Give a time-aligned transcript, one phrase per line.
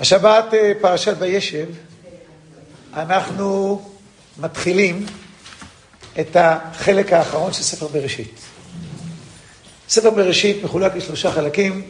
[0.00, 1.66] השבת אה, פרשת וישב,
[2.94, 3.82] אנחנו
[4.38, 5.06] מתחילים
[6.20, 8.40] את החלק האחרון של ספר בראשית.
[9.88, 11.82] ספר בראשית מחולק לשלושה חלקים,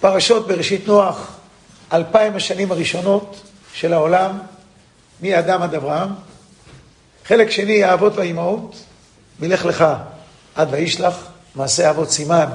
[0.00, 1.36] פרשות בראשית נוח,
[1.92, 3.40] אלפיים השנים הראשונות
[3.74, 4.38] של העולם,
[5.22, 6.08] מאדם עד אברהם.
[7.24, 8.76] חלק שני, האבות והאימהות,
[9.40, 9.84] מלך לך
[10.54, 12.46] עד וישלח, מעשה אבות סימן,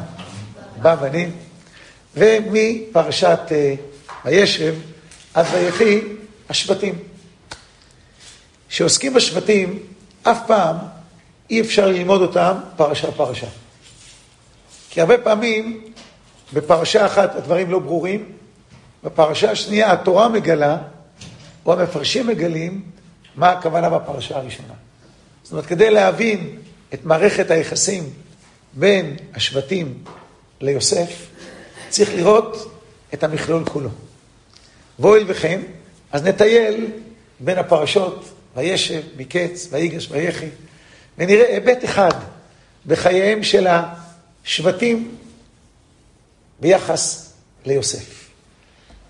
[0.82, 1.32] בבנים,
[2.16, 3.76] ומפרשת אה,
[4.26, 4.76] וישב
[5.34, 6.00] עד ויחי
[6.50, 7.00] השבטים.
[8.70, 9.80] כשעוסקים בשבטים,
[10.24, 10.76] אף פעם
[11.50, 13.48] אי אפשר ללמוד אותם פרשה פרשה.
[14.90, 15.84] כי הרבה פעמים
[16.54, 18.32] בפרשה אחת הדברים לא ברורים,
[19.04, 20.78] בפרשה השנייה התורה מגלה,
[21.66, 22.82] או המפרשים מגלים,
[23.36, 24.74] מה הכוונה בפרשה הראשונה.
[25.44, 26.58] זאת אומרת, כדי להבין
[26.94, 28.10] את מערכת היחסים
[28.74, 30.04] בין השבטים
[30.62, 31.28] ליוסף,
[31.90, 32.82] צריך לראות
[33.14, 33.90] את המכלול כולו.
[35.00, 35.62] והואיל וכן,
[36.12, 36.88] אז נטייל
[37.40, 40.50] בין הפרשות, וישב, מקץ, ויגש, ויחי,
[41.18, 42.12] ונראה היבט אחד
[42.86, 43.68] בחייהם של
[44.46, 45.16] השבטים
[46.60, 47.34] ביחס
[47.66, 48.30] ליוסף.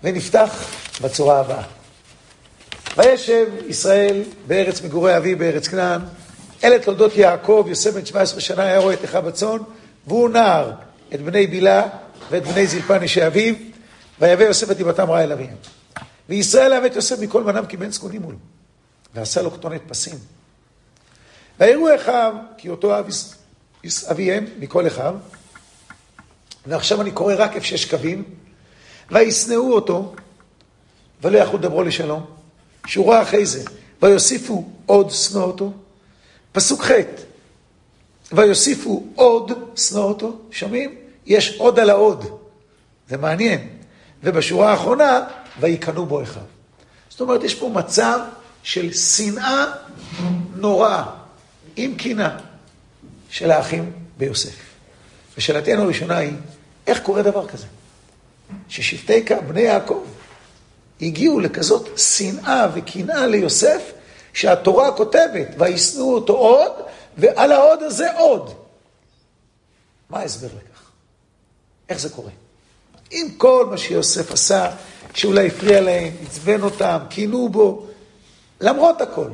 [0.02, 0.70] ונפתח
[1.02, 1.62] בצורה הבאה.
[2.96, 6.00] וישב ישראל בארץ מגורי אבי בארץ כנען,
[6.64, 9.58] אלה תולדות יעקב, יוסף בן 17 שנה היה רואה את אחיו בצאן,
[10.06, 10.70] והוא נער
[11.14, 11.82] את בני בילה
[12.30, 13.54] ואת בני זלפה נשי אביו,
[14.20, 15.56] ויבא יוסף את דיבתם רעה אל אביהם.
[16.28, 18.38] וישראל אהב את יוסף מכל מנם כי בן זקונים מולו,
[19.14, 20.18] ועשה לו כתונת פסים.
[21.60, 23.08] ויראו אחיו כי אותו אב
[24.10, 25.14] אביהם מכל אחיו,
[26.66, 28.24] ועכשיו אני קורא רק איפה שיש קווים,
[29.10, 30.14] וישנאו אותו,
[31.22, 32.26] ולא יכלו לדברו לשלום.
[32.86, 33.64] שורה אחרי זה,
[34.02, 35.72] ויוסיפו עוד שנוא אותו.
[36.52, 36.90] פסוק ח'
[38.32, 40.38] ויוסיפו עוד שנוא אותו.
[40.50, 40.94] שומעים?
[41.26, 42.40] יש עוד על העוד.
[43.08, 43.68] זה מעניין.
[44.24, 45.20] ובשורה האחרונה,
[45.60, 46.42] ויקנאו בו אחיו.
[47.08, 48.18] זאת אומרת, יש פה מצב
[48.62, 49.64] של שנאה
[50.54, 51.04] נוראה,
[51.76, 52.38] עם קינה,
[53.30, 54.56] של האחים ביוסף.
[55.38, 56.32] ושאלתנו הראשונה היא,
[56.86, 57.66] איך קורה דבר כזה?
[58.68, 60.04] ששבטי בני יעקב
[61.00, 63.92] הגיעו לכזאת שנאה וקנאה ליוסף,
[64.32, 66.72] שהתורה כותבת, וישנאו אותו עוד,
[67.18, 68.54] ועל העוד הזה עוד.
[70.10, 70.82] מה ההסבר לכך?
[71.88, 72.30] איך זה קורה?
[73.10, 74.70] עם כל מה שיוסף עשה,
[75.14, 77.86] שאולי הפריע להם, עצבן אותם, קינאו בו,
[78.60, 79.30] למרות הכל,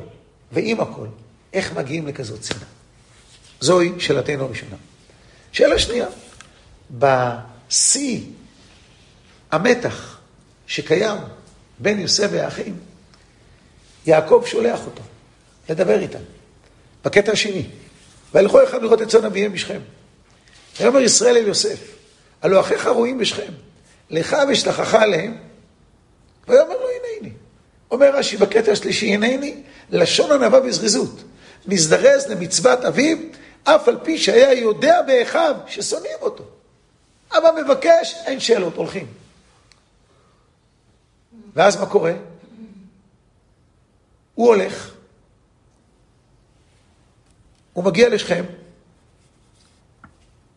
[0.51, 1.07] ועם הכל,
[1.53, 2.59] איך מגיעים לכזאת שנאה?
[3.59, 4.75] זוהי שאלתנו הראשונה.
[5.51, 6.07] שאלה שנייה,
[6.91, 8.19] בשיא
[9.51, 10.19] המתח
[10.67, 11.17] שקיים
[11.79, 12.79] בין יוסף והאחים,
[14.05, 15.01] יעקב שולח אותו
[15.69, 16.19] לדבר איתם.
[17.05, 17.65] בקטע השני,
[18.33, 19.79] וילכו אחד לראות את צאן אביהם בשכם.
[20.79, 21.79] ויאמר ישראל אל יוסף,
[22.41, 23.51] הלא אחיך רואים בשכם,
[24.09, 25.37] לך ושלחך עליהם,
[26.47, 27.33] ויאמר לו הנני.
[27.91, 31.23] אומר רש"י בקטע השלישי, הנני, לשון ענווה בזריזות,
[31.65, 33.17] מזדרז למצוות אביו,
[33.63, 36.43] אף על פי שהיה יודע באחיו ששונאים אותו.
[37.31, 39.07] אבל מבקש, אין שאלות, הולכים.
[41.53, 42.13] ואז מה קורה?
[44.35, 44.93] הוא הולך,
[47.73, 48.43] הוא מגיע לשכם,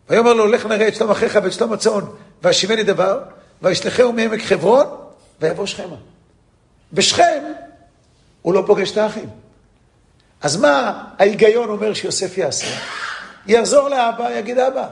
[0.08, 2.00] ויאמר לו, לך נראה את שלום אחיך ואת שלום הצאן,
[2.42, 3.20] והשיבני דבר,
[3.62, 4.86] וישלחהו מעמק חברון,
[5.40, 5.96] ויבוא שכמה.
[6.92, 7.42] בשכם
[8.42, 9.28] הוא לא פוגש את האחים.
[10.40, 12.66] אז מה ההיגיון אומר שיוסף יעשה?
[13.46, 14.88] יחזור לאבא, יגיד אבא,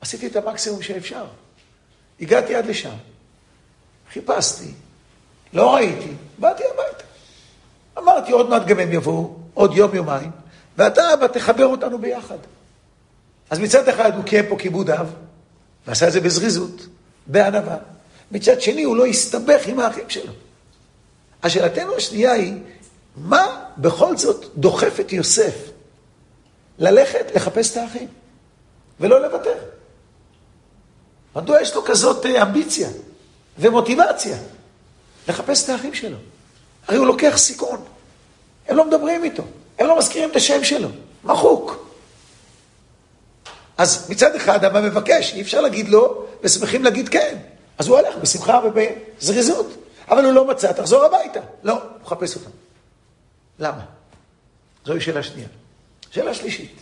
[0.00, 1.24] עשיתי את המקסימום שאפשר.
[2.20, 2.94] הגעתי עד לשם,
[4.12, 4.72] חיפשתי,
[5.52, 7.04] לא ראיתי, באתי הביתה.
[7.98, 10.30] אמרתי, עוד מעט גם הם יבואו, עוד יום, יומיים,
[10.76, 12.38] ואתה, אבא, תחבר אותנו ביחד.
[13.50, 15.14] אז מצד אחד הוא קיים פה כיבוד אב,
[15.86, 16.86] ועשה את זה בזריזות,
[17.26, 17.76] בענווה.
[18.32, 20.32] מצד שני, הוא לא הסתבך עם האחים שלו.
[21.42, 22.54] השאלתנו השנייה היא,
[23.16, 25.54] מה בכל זאת דוחף את יוסף
[26.78, 28.08] ללכת לחפש את האחים,
[29.00, 29.54] ולא לוותר?
[31.36, 32.88] מדוע יש לו כזאת אה, אמביציה
[33.58, 34.38] ומוטיבציה
[35.28, 36.16] לחפש את האחים שלו?
[36.88, 37.84] הרי הוא לוקח סיכון.
[38.68, 39.42] הם לא מדברים איתו,
[39.78, 40.88] הם לא מזכירים את השם שלו,
[41.24, 41.89] מחוק.
[43.80, 47.38] אז מצד אחד אבא מבקש, אי אפשר להגיד לא, ושמחים להגיד כן.
[47.78, 49.66] אז הוא הלך בשמחה ובזריזות.
[50.08, 51.40] אבל הוא לא מצא, תחזור הביתה.
[51.62, 52.50] לא, הוא מחפש אותם.
[53.58, 53.80] למה?
[54.84, 55.48] זוהי שאלה שנייה.
[56.10, 56.74] שאלה שלישית.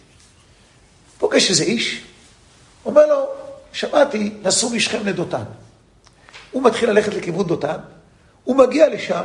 [1.18, 2.04] פוגש איזה איש,
[2.84, 3.26] אומר לו,
[3.72, 5.44] שמעתי, נסעו משכם לדותן.
[6.50, 7.76] הוא מתחיל ללכת לכיוון דותן,
[8.44, 9.24] הוא מגיע לשם,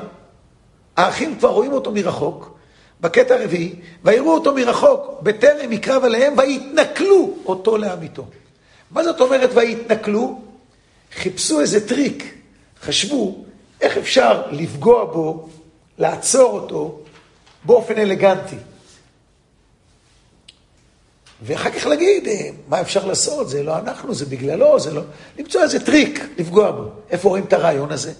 [0.97, 2.57] האחים כבר רואים אותו מרחוק,
[3.03, 8.25] בקטע הרביעי, ויראו אותו מרחוק, בטרם יקרב עליהם, ויתנכלו אותו לעמיתו.
[8.91, 10.41] מה זאת אומרת ויתנכלו?
[11.13, 12.35] חיפשו איזה טריק,
[12.81, 13.43] חשבו
[13.81, 15.49] איך אפשר לפגוע בו,
[15.97, 16.99] לעצור אותו,
[17.63, 18.55] באופן אלגנטי.
[21.41, 23.49] ואחר כך להגיד, אה, מה אפשר לעשות?
[23.49, 25.01] זה לא אנחנו, זה בגללו, זה לא...
[25.39, 26.89] למצוא איזה טריק לפגוע בו.
[27.09, 28.13] איפה רואים את הרעיון הזה?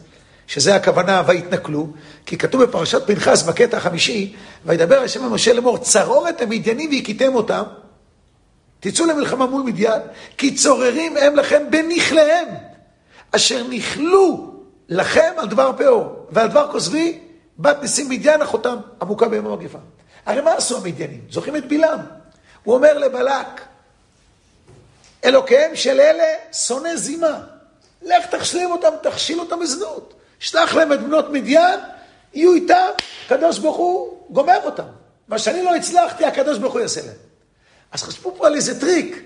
[0.47, 1.87] שזה הכוונה, ויתנכלו,
[2.25, 4.35] כי כתוב בפרשת פנחס בקטע החמישי,
[4.65, 7.63] וידבר השם למשה לאמור, צרור את המדיינים והכיתם אותם,
[8.79, 10.01] תצאו למלחמה מול מדיין,
[10.37, 12.47] כי צוררים הם לכם בנכליהם,
[13.31, 14.53] אשר נכלו
[14.89, 17.19] לכם על דבר פאור, ועל דבר כוזבי,
[17.59, 19.77] בת נשיא מדיין אחותם, עמוקה ביום המגפה.
[20.25, 21.21] הרי מה עשו המדיינים?
[21.29, 21.99] זוכרים את בלעם.
[22.63, 23.61] הוא אומר לבלק,
[25.25, 26.23] אלוקיהם של אלה
[26.53, 27.39] שונא זימה.
[28.01, 30.13] לך תשלים אותם, תכשיל אותם בזנות.
[30.43, 31.79] שלח להם את בנות מדיין,
[32.33, 32.89] יהיו איתם,
[33.25, 34.83] הקדוש ברוך הוא גומר אותם.
[35.27, 37.15] מה שאני לא הצלחתי, הקדוש ברוך הוא יעשה להם.
[37.91, 39.23] אז חשבו פה על איזה טריק,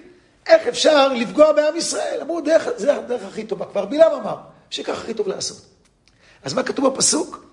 [0.48, 2.20] איך אפשר לפגוע בעם ישראל.
[2.22, 3.66] אמרו, דרך, זה הדרך הכי טובה.
[3.66, 4.36] כבר בלעם אמר,
[4.70, 5.58] שכך הכי טוב לעשות.
[6.44, 7.46] אז מה כתוב בפסוק?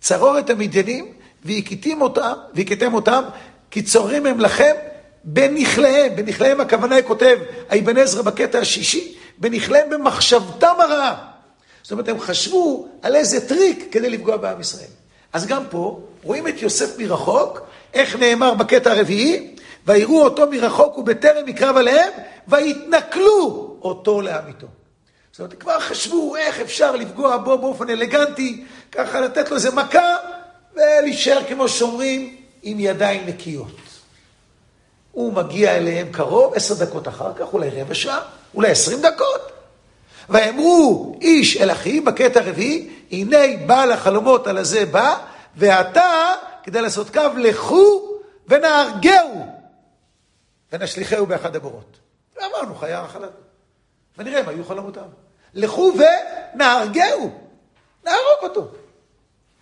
[0.00, 1.12] צרור את המדיינים
[1.44, 3.24] והכיתם אותם, והכיתם אותם,
[3.70, 4.74] כי צוררים הם לכם
[5.24, 6.16] בנכליהם.
[6.16, 11.29] בנכליהם הכוונה כותב, האבן עזרא בקטע השישי, בנכליהם במחשבתם הרעה.
[11.82, 14.90] זאת אומרת, הם חשבו על איזה טריק כדי לפגוע בעם ישראל.
[15.32, 17.60] אז גם פה, רואים את יוסף מרחוק,
[17.94, 19.56] איך נאמר בקטע הרביעי,
[19.86, 22.12] ויראו אותו מרחוק ובטרם יקרב עליהם,
[22.48, 24.66] ויתנכלו אותו לעמיתו.
[25.32, 30.16] זאת אומרת, כבר חשבו איך אפשר לפגוע בו באופן אלגנטי, ככה לתת לו איזה מכה,
[30.74, 33.76] ולהישאר, כמו שאומרים, עם ידיים נקיות.
[35.12, 38.20] הוא מגיע אליהם קרוב, עשר דקות אחר כך, אולי רבע שעה,
[38.54, 39.59] אולי עשרים דקות.
[40.30, 45.16] ואמרו איש אל אחי, בקטע הרביעי, הנה בעל החלומות על הזה בא,
[45.56, 48.10] ועתה, כדי לעשות קו, לכו
[48.48, 49.46] ונהרגהו,
[50.72, 51.98] ונשליכהו באחד הבורות.
[52.36, 53.40] ואמרנו, חיה החלטנו.
[54.18, 55.04] ונראה מה היו חלומותיו.
[55.54, 57.30] לכו ונהרגהו,
[58.04, 58.68] נהרוג אותו.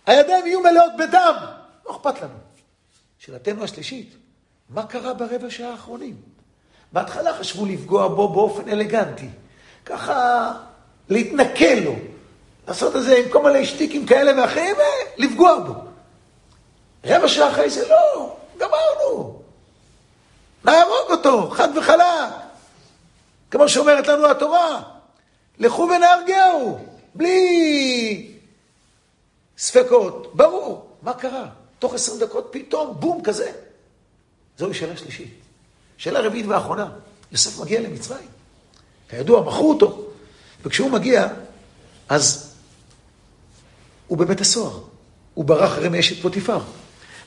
[0.05, 1.35] הידיים יהיו מלאות בדם,
[1.85, 2.33] לא אכפת לנו.
[3.19, 4.15] שאלתנו השלישית,
[4.69, 6.15] מה קרה ברבע שעה האחרונים?
[6.91, 9.29] בהתחלה חשבו לפגוע בו באופן אלגנטי.
[9.89, 10.51] ככה
[11.09, 11.95] להתנכל לו,
[12.67, 14.75] לעשות את זה עם כל מיני שטיקים כאלה ואחרים
[15.17, 15.73] ולפגוע בו.
[17.05, 19.41] רבע שעה אחרי זה, לא, גמרנו.
[20.65, 22.33] נהרוג אותו, חד וחלק.
[23.51, 24.81] כמו שאומרת לנו התורה,
[25.59, 26.79] לכו ונהרגהו,
[27.15, 28.31] בלי
[29.57, 30.35] ספקות.
[30.35, 31.45] ברור, מה קרה?
[31.79, 33.51] תוך עשר דקות פתאום, בום כזה.
[34.57, 35.33] זוהי שאלה שלישית.
[35.97, 36.89] שאלה רביעית ואחרונה,
[37.31, 38.38] יוסף מגיע למצרים.
[39.09, 40.05] כידוע, מכרו אותו.
[40.65, 41.27] וכשהוא מגיע,
[42.09, 42.53] אז
[44.07, 44.79] הוא בבית הסוהר.
[45.33, 46.59] הוא ברח הרי מאשת פוטיפר.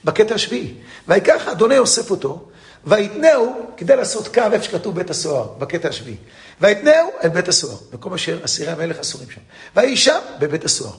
[0.05, 0.75] בקטע השביעי.
[1.09, 2.49] ויקח אדוני אוסף אותו,
[2.85, 6.17] ויתנהו, כדי לעשות קו איפה שכתוב בית הסוהר, בקטע השביעי.
[6.61, 9.41] ויתנהו אל בית הסוהר, מקום אשר אסירי המלך אסורים שם.
[9.77, 10.95] ויהי שם בבית הסוהר.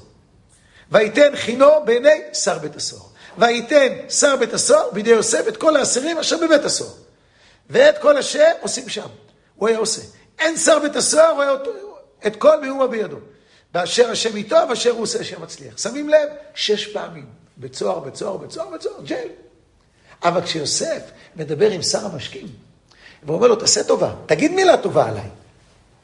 [0.91, 3.03] ויתן חינו בעיני שר בית הסוהר.
[3.37, 6.91] וייתן שר בית הסוהר בידי יוסף את כל האסירים אשר בבית הסוהר.
[7.69, 9.07] ואת כל אשר עושים שם.
[9.55, 10.01] הוא היה עושה.
[10.39, 11.51] אין שר בית הסוהר, הוא היה
[12.27, 13.17] את כל מאומה בידו.
[13.73, 15.77] באשר השם איתו, ואשר הוא עושה השם מצליח.
[15.77, 16.29] שמים לב?
[16.55, 17.25] שש פעמים.
[17.57, 19.27] בצוהר, בצוהר, בצוהר, בצוהר, ג'ל.
[20.23, 21.01] אבל כשיוסף
[21.35, 22.47] מדבר עם שר המשקים,
[23.23, 25.29] ואומר לו, תעשה טובה, תגיד מילה טובה עליי.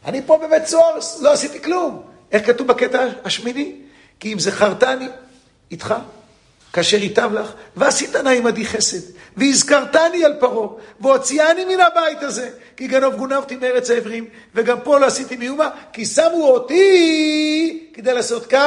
[0.05, 2.01] אני פה בבית סוהר, לא עשיתי כלום.
[2.31, 3.75] איך כתוב בקטע השמיני?
[4.19, 5.07] כי אם זכרתני
[5.71, 5.95] איתך,
[6.73, 12.87] כאשר ייטב לך, ועשית נא עמדי חסד, והזכרתני על פרעה, והוציאני מן הבית הזה, כי
[12.87, 18.57] גנוב גונבתי מארץ העברים, וגם פה לא עשיתי מאומה, כי שמו אותי כדי לעשות קו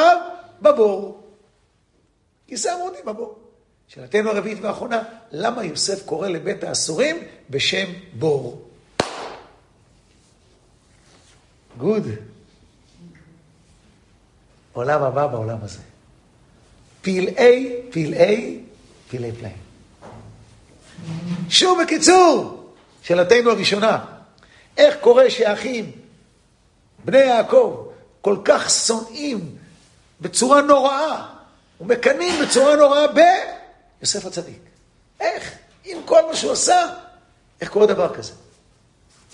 [0.62, 1.23] בבור.
[2.49, 3.38] כי שמו אותי בבור.
[3.88, 7.16] שאלתנו הרביעית והאחרונה, למה יוסף קורא לבית האסורים
[7.50, 8.68] בשם בור?
[11.78, 12.06] גוד.
[14.73, 15.91] עולם הבא בעולם הזה.
[17.02, 18.59] פלאי, פלאי,
[19.11, 19.56] פלאי פלאים.
[21.49, 22.64] שוב בקיצור,
[23.02, 24.04] שאלתנו הראשונה,
[24.76, 25.92] איך קורה שהאחים,
[27.04, 27.87] בני יעקב,
[28.21, 29.56] כל כך שונאים
[30.21, 31.26] בצורה נוראה,
[31.80, 34.61] ומקנאים בצורה נוראה ביוסף הצדיק?
[35.21, 35.52] איך?
[35.85, 36.87] עם כל מה שהוא עשה,
[37.61, 38.32] איך קורה דבר כזה?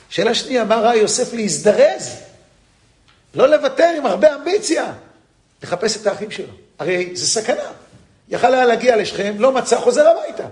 [0.09, 2.17] שאלה שנייה, מה ראה יוסף להזדרז?
[3.35, 4.93] לא לוותר עם הרבה אמביציה,
[5.63, 6.68] לחפש את האחים שלו.
[6.79, 7.71] הרי זה סכנה.
[8.29, 10.45] יכל היה להגיע לשכם, לא מצא, חוזר הביתה.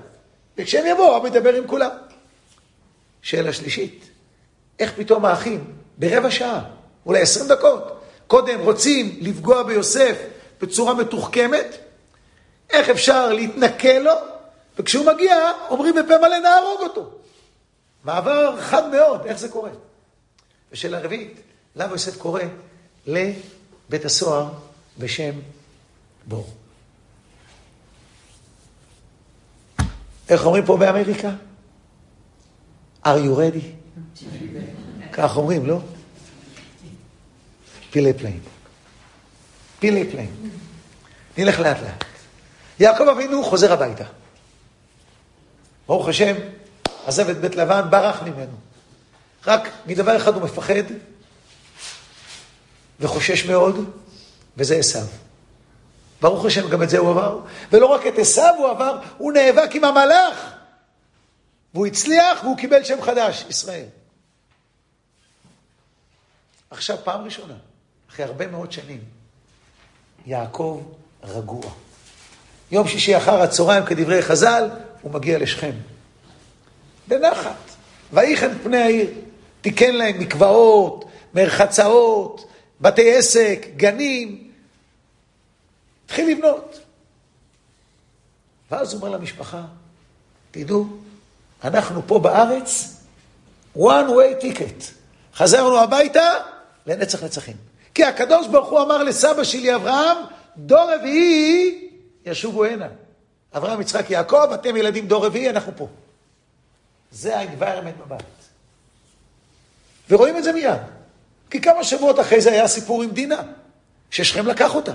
[0.58, 1.90] וכשהם יבואו, אבא ידבר עם כולם.
[3.22, 4.04] שאלה שלישית,
[4.78, 5.64] איך פתאום האחים,
[5.98, 6.64] ברבע שעה,
[7.06, 10.16] אולי עשרים דקות, קודם רוצים לפגוע ביוסף
[10.60, 11.76] בצורה מתוחכמת,
[12.70, 14.12] איך אפשר להתנכל לו,
[14.78, 17.10] וכשהוא מגיע, אומרים בפה מלא נהרוג אותו.
[18.04, 19.70] מעבר חד מאוד, איך זה קורה?
[20.72, 21.40] ושאלה רביעית,
[21.76, 22.42] למה יוסף קורא
[23.06, 24.48] לבית הסוהר
[24.98, 25.32] בשם
[26.26, 26.54] בור.
[30.28, 31.30] איך אומרים פה באמריקה?
[33.06, 33.64] are you ready?
[35.12, 35.80] כך אומרים, לא?
[37.90, 38.40] פילי פלאים.
[39.78, 40.50] פילי פלאים.
[41.38, 42.04] נלך לאט לאט.
[42.80, 44.04] יעקב אבינו חוזר הביתה.
[45.86, 46.34] ברוך השם,
[47.06, 48.56] עזב את בית לבן, ברח ממנו.
[49.46, 50.82] רק מדבר אחד הוא מפחד
[53.00, 53.90] וחושש מאוד,
[54.56, 55.06] וזה עשיו.
[56.20, 57.40] ברוך השם, גם את זה הוא עבר.
[57.72, 60.52] ולא רק את עשיו הוא עבר, הוא נאבק עם המלאך.
[61.74, 63.86] והוא הצליח והוא קיבל שם חדש, ישראל.
[66.70, 67.54] עכשיו, פעם ראשונה,
[68.10, 69.00] אחרי הרבה מאוד שנים,
[70.26, 70.82] יעקב
[71.22, 71.70] רגוע.
[72.70, 74.68] יום שישי אחר הצהריים, כדברי חז"ל,
[75.02, 75.72] הוא מגיע לשכם.
[77.08, 77.56] בנחת.
[78.12, 79.10] ויחן פני העיר.
[79.60, 81.04] תיקן להם מקוואות,
[81.34, 84.45] מרחצאות, בתי עסק, גנים.
[86.06, 86.80] התחיל לבנות.
[88.70, 89.62] ואז הוא אומר למשפחה,
[90.50, 90.86] תדעו,
[91.64, 92.96] אנחנו פה בארץ,
[93.76, 94.84] one way ticket.
[95.34, 96.28] חזרנו הביתה
[96.86, 97.56] לנצח נצחים.
[97.94, 100.16] כי הקדוש ברוך הוא אמר לסבא שלי אברהם,
[100.56, 101.88] דור רביעי
[102.24, 102.88] ישובו הנה.
[103.56, 105.88] אברהם, יצחק, יעקב, אתם ילדים דור רביעי, אנחנו פה.
[107.12, 108.24] זה ה-environment בבית.
[110.10, 110.80] ורואים את זה מיד.
[111.50, 113.42] כי כמה שבועות אחרי זה היה סיפור עם דינה,
[114.10, 114.92] ששכם לקח אותה.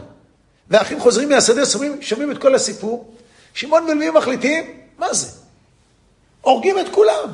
[0.71, 3.13] והאחים חוזרים מהשדה, שומעים, שומעים את כל הסיפור,
[3.53, 4.63] שמעון ולוי מחליטים,
[4.97, 5.27] מה זה?
[6.41, 7.29] הורגים את כולם,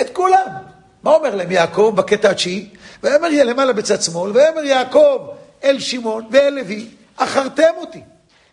[0.00, 0.46] את כולם.
[1.02, 2.68] מה אומר להם יעקב בקטע התשיעי?
[3.02, 5.18] ויאמר יהיה למעלה בצד שמאל, ויאמר יעקב
[5.64, 8.00] אל שמעון ואל לוי, אחרתם אותי,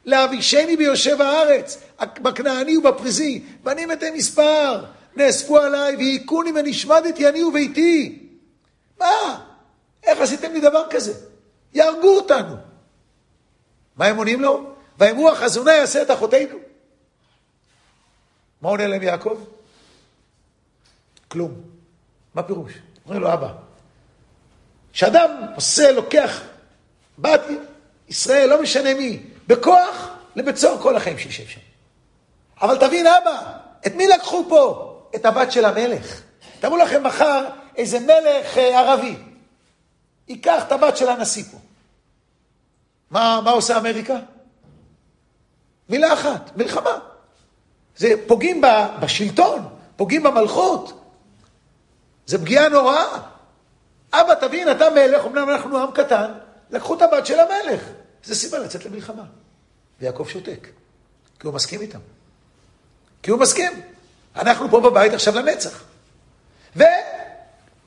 [0.06, 1.78] לאבישני ביושב הארץ,
[2.22, 4.84] בכנעני ובפריזי, ואני מתי מספר,
[5.16, 8.20] נאספו עליי, והיכוני ונשמדתי אני וביתי.
[9.00, 9.40] מה?
[10.04, 11.14] איך עשיתם לי דבר כזה?
[11.74, 12.71] יהרגו אותנו.
[13.96, 14.74] מה הם עונים לו?
[14.98, 16.58] ואמרו החזונה יעשה את אחותינו.
[18.62, 19.44] מה עונה להם יעקב?
[21.28, 21.54] כלום.
[22.36, 22.74] מה פירוש?
[23.06, 23.54] אומרים לו, אבא,
[24.94, 26.42] כשאדם עושה, לוקח
[27.20, 27.42] בת
[28.10, 31.60] ישראל, לא משנה מי, בכוח, לבית סוהר כל החיים שישב שם.
[32.62, 33.58] אבל תבין, אבא,
[33.88, 34.88] את מי לקחו פה?
[35.16, 36.22] את הבת של המלך.
[36.60, 37.46] תראו לכם מחר
[37.76, 39.16] איזה מלך אה, ערבי,
[40.28, 41.58] ייקח את הבת של הנשיא פה.
[43.12, 44.16] מה, מה עושה אמריקה?
[45.90, 47.00] מילה אחת, מלחמה.
[47.98, 48.62] זה פוגעים
[49.02, 51.02] בשלטון, פוגעים במלכות.
[52.26, 53.20] זה פגיעה נוראה.
[54.14, 56.32] אבא, תבין, אתה מלך, אמנם אנחנו עם קטן,
[56.70, 57.84] לקחו את הבת של המלך.
[58.24, 59.24] זה סיבה לצאת למלחמה.
[60.02, 60.68] ויעקב שותק,
[61.40, 62.00] כי הוא מסכים איתם.
[63.24, 63.82] כי הוא מסכים.
[64.36, 65.84] אנחנו פה בבית עכשיו לנצח.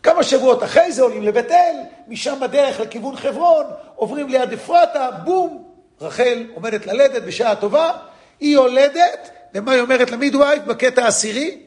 [0.05, 1.77] וכמה שבועות אחרי זה עולים לבית אל,
[2.09, 5.65] משם בדרך לכיוון חברון, עוברים ליד אפרתה, בום,
[6.01, 7.93] רחל עומדת ללדת בשעה טובה,
[8.41, 11.59] היא יולדת, ומה היא אומרת למידווייף בקטע העשירי?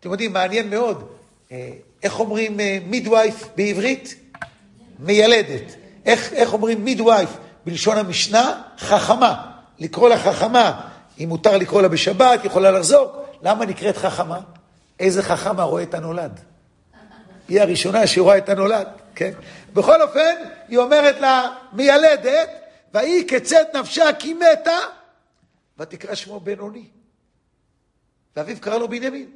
[0.00, 1.08] אתם יודעים, מעניין מאוד,
[1.52, 1.70] אה,
[2.02, 4.14] איך אומרים מידווייף אה, בעברית?
[4.98, 5.74] מיילדת.
[6.06, 7.30] איך, איך אומרים מידווייף
[7.66, 8.62] בלשון המשנה?
[8.78, 9.50] חכמה.
[9.78, 10.80] לקרוא לה חכמה,
[11.20, 13.12] אם מותר לקרוא לה בשבת, יכולה לחזור.
[13.42, 14.40] למה נקראת חכמה?
[15.00, 16.51] איזה חכמה רואה את הנולד?
[17.52, 19.30] היא הראשונה שרואה את הנולד, כן?
[19.72, 20.34] בכל אופן,
[20.68, 22.48] היא אומרת לה, מיילדת,
[22.94, 24.78] והיא כצאת נפשה כי מתה,
[25.78, 26.84] ותקרא שמו בינוני.
[28.36, 29.30] ואביו קרא לו בנימין.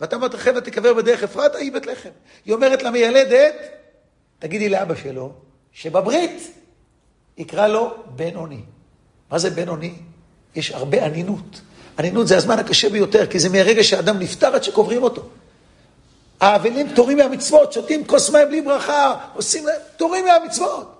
[0.00, 2.08] ואתה אמרת לכם ותיקבר בדרך אפרתה, היא בית לחם.
[2.44, 3.54] היא אומרת למיילדת,
[4.38, 5.32] תגידי לאבא שלו,
[5.72, 6.54] שבברית
[7.36, 8.60] יקרא לו בינוני.
[9.30, 9.94] מה זה בינוני?
[10.54, 11.60] יש הרבה אנינות.
[11.98, 15.28] אנינות זה הזמן הקשה ביותר, כי זה מהרגע שאדם נפטר עד שקוברים אותו.
[16.40, 20.94] האבלים פטורים מהמצוות, שותים כוס מים בלי ברכה, עושים להם, פטורים מהמצוות.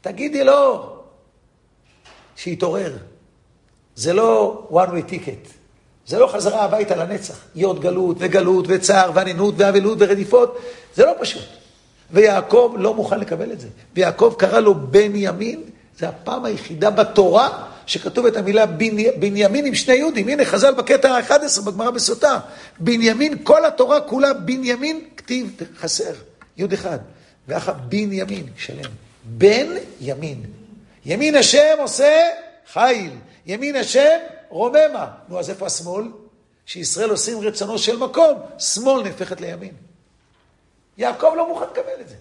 [0.00, 0.92] תגידי לו
[2.36, 2.96] שיתעורר.
[3.94, 5.50] זה לא one way ticket.
[6.06, 7.34] זה לא חזרה הביתה לנצח.
[7.54, 10.58] יהיה עוד גלות וגלות וצער וענינות ואבלות ורדיפות.
[10.94, 11.44] זה לא פשוט.
[12.10, 13.68] ויעקב לא מוכן לקבל את זה.
[13.94, 15.62] ויעקב קרא לו בן ימין,
[15.98, 18.66] זה הפעם היחידה בתורה שכתוב את המילה
[19.18, 20.28] בנימין עם שני יהודים.
[20.28, 22.38] הנה חז"ל בקטע ה-11 בגמרא בסוטה.
[22.80, 26.12] בנימין, כל התורה כולה בנימין, כתיב חסר,
[26.56, 26.98] יוד אחד.
[27.48, 28.90] ואחר בנימין, שלם.
[29.24, 29.66] בן
[30.00, 30.42] ימין.
[31.04, 32.22] ימין השם עושה
[32.72, 33.10] חיל.
[33.46, 35.06] ימין השם רוממה.
[35.28, 36.04] נו, אז איפה השמאל?
[36.66, 39.72] שישראל עושים רצונו של מקום, שמאל נהפכת לימין.
[40.98, 42.14] יעקב לא מוכן לקבל את זה.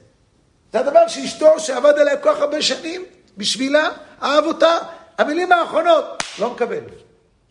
[0.74, 3.05] זה הדבר שאשתו, שעבד עליה כל כך הרבה שנים,
[3.38, 3.89] בשבילה,
[4.22, 4.77] אהב אותה,
[5.17, 6.84] המילים האחרונות, לא מקבל.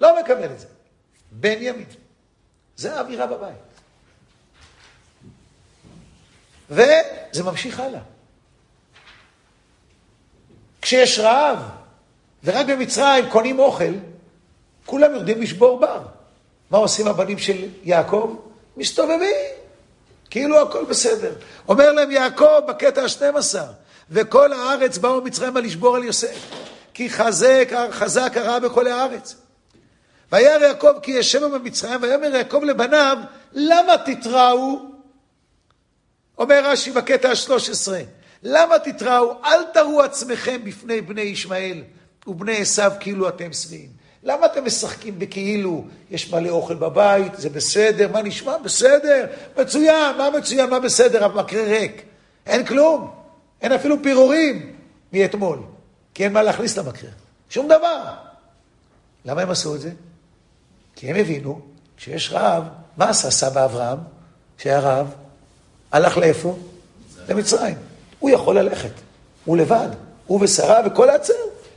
[0.00, 0.66] לא מקבל את זה.
[1.30, 1.87] בן ימין.
[2.76, 3.56] זה האווירה בבית.
[6.71, 8.00] וזה ממשיך הלאה.
[10.83, 11.59] כשיש רעב,
[12.44, 13.94] ורק במצרים קונים אוכל,
[14.87, 16.00] כולם יודעים לשבור בר.
[16.71, 18.37] מה עושים הבנים של יעקב?
[18.76, 19.37] מסתובבים,
[20.30, 21.35] כאילו הכל בסדר.
[21.68, 23.59] אומר להם יעקב בקטע ה-12,
[24.11, 26.37] וכל הארץ באו מצרימה לשבור על יוסף,
[26.94, 29.36] כי חזק, חזק הרע בכל הארץ.
[30.32, 33.18] וירא יעקב כי ישב במצרים, ויאמר יעקב לבניו,
[33.52, 34.78] למה תתראו?
[36.38, 37.92] אומר רש"י בקטע ה-13,
[38.42, 39.34] למה תתראו?
[39.44, 41.82] אל תראו עצמכם בפני בני ישמעאל
[42.26, 43.88] ובני עשיו כאילו אתם שבעים.
[44.22, 48.58] למה אתם משחקים בכאילו יש מלא אוכל בבית, זה בסדר, מה נשמע?
[48.58, 49.26] בסדר,
[49.58, 52.02] מצוין, מה מצוין, מה בסדר, המקרה ריק.
[52.46, 53.10] אין כלום,
[53.62, 54.76] אין אפילו פירורים
[55.12, 55.58] מאתמול,
[56.14, 57.11] כי אין מה להכניס למקרה.
[57.50, 58.14] שום דבר.
[59.25, 59.90] למה הם עשו את זה?
[60.97, 61.61] כי הם הבינו
[61.99, 62.64] שיש רעב,
[62.97, 63.99] מה עשה סבא אברהם,
[64.59, 65.14] שהיה רעב?
[65.92, 66.56] הלך לאיפה?
[67.28, 67.76] למצרים.
[68.18, 68.90] הוא יכול ללכת,
[69.44, 69.88] הוא לבד,
[70.26, 71.33] הוא ושרה וכל הצר,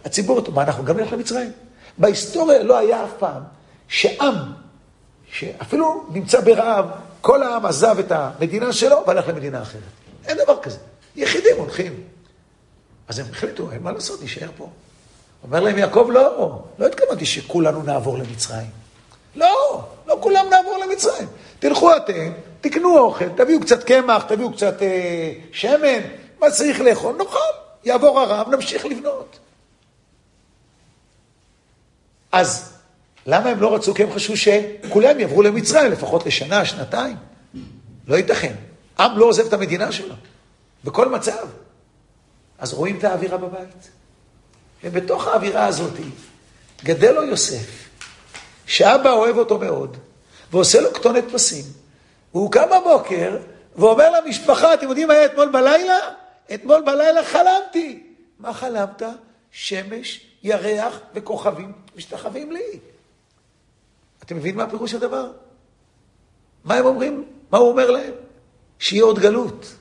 [0.06, 1.52] הציבור, מה, אנחנו גם נלך למצרים?
[1.98, 3.44] בהיסטוריה לא היה אף פעם
[3.88, 4.36] שעם,
[5.32, 6.86] שאפילו נמצא ברעב,
[7.22, 9.82] כל העם עזב את המדינה שלו והלך למדינה אחרת.
[10.26, 10.78] אין דבר כזה.
[11.16, 12.04] יחידים הולכים.
[13.08, 14.70] אז הם החליטו, אין מה לעשות, נשאר פה.
[15.44, 18.70] אומר להם יעקב, לא, לא התכוונתי שכולנו נעבור למצרים.
[19.36, 21.28] לא, לא כולם נעבור למצרים.
[21.60, 26.02] תלכו אתם, תקנו אוכל, תביאו קצת קמח, תביאו קצת אה, שמן,
[26.40, 27.38] מה צריך לאכול, נאכל.
[27.84, 29.40] יעבור הרב, נמשיך לבנות.
[32.32, 32.74] אז
[33.26, 33.94] למה הם לא רצו?
[33.94, 37.16] כי הם חשבו שכולם יעברו למצרים, לפחות לשנה, שנתיים.
[38.08, 38.54] לא ייתכן.
[39.00, 40.16] עם לא עוזב את המדינה שלו,
[40.84, 41.48] בכל מצב.
[42.60, 43.90] אז רואים את האווירה בבית.
[44.84, 45.94] ובתוך האווירה הזאת
[46.84, 47.90] גדל לו יוסף,
[48.66, 49.98] שאבא אוהב אותו מאוד,
[50.52, 51.66] ועושה לו כתונת פסים.
[52.34, 53.38] והוא קם בבוקר
[53.76, 55.98] ואומר למשפחה, אתם יודעים מה היה אתמול בלילה?
[56.54, 58.04] אתמול בלילה חלמתי.
[58.40, 59.02] מה חלמת?
[59.52, 62.80] שמש, ירח וכוכבים משתחווים לי.
[64.24, 65.32] אתם מבינים מה פירוש הדבר?
[66.64, 67.26] מה הם אומרים?
[67.52, 68.14] מה הוא אומר להם?
[68.80, 69.76] שיהיה עוד גלות.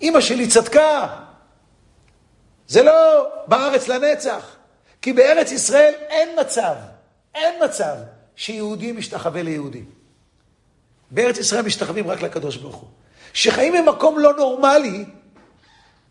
[0.00, 1.23] אימא שלי צדקה.
[2.68, 4.56] זה לא בארץ לנצח.
[5.02, 6.74] כי בארץ ישראל אין מצב,
[7.34, 7.94] אין מצב
[8.36, 9.82] שיהודי משתחווה ליהודי.
[11.10, 12.88] בארץ ישראל משתחווים רק לקדוש ברוך הוא.
[13.32, 15.04] שחיים במקום לא נורמלי,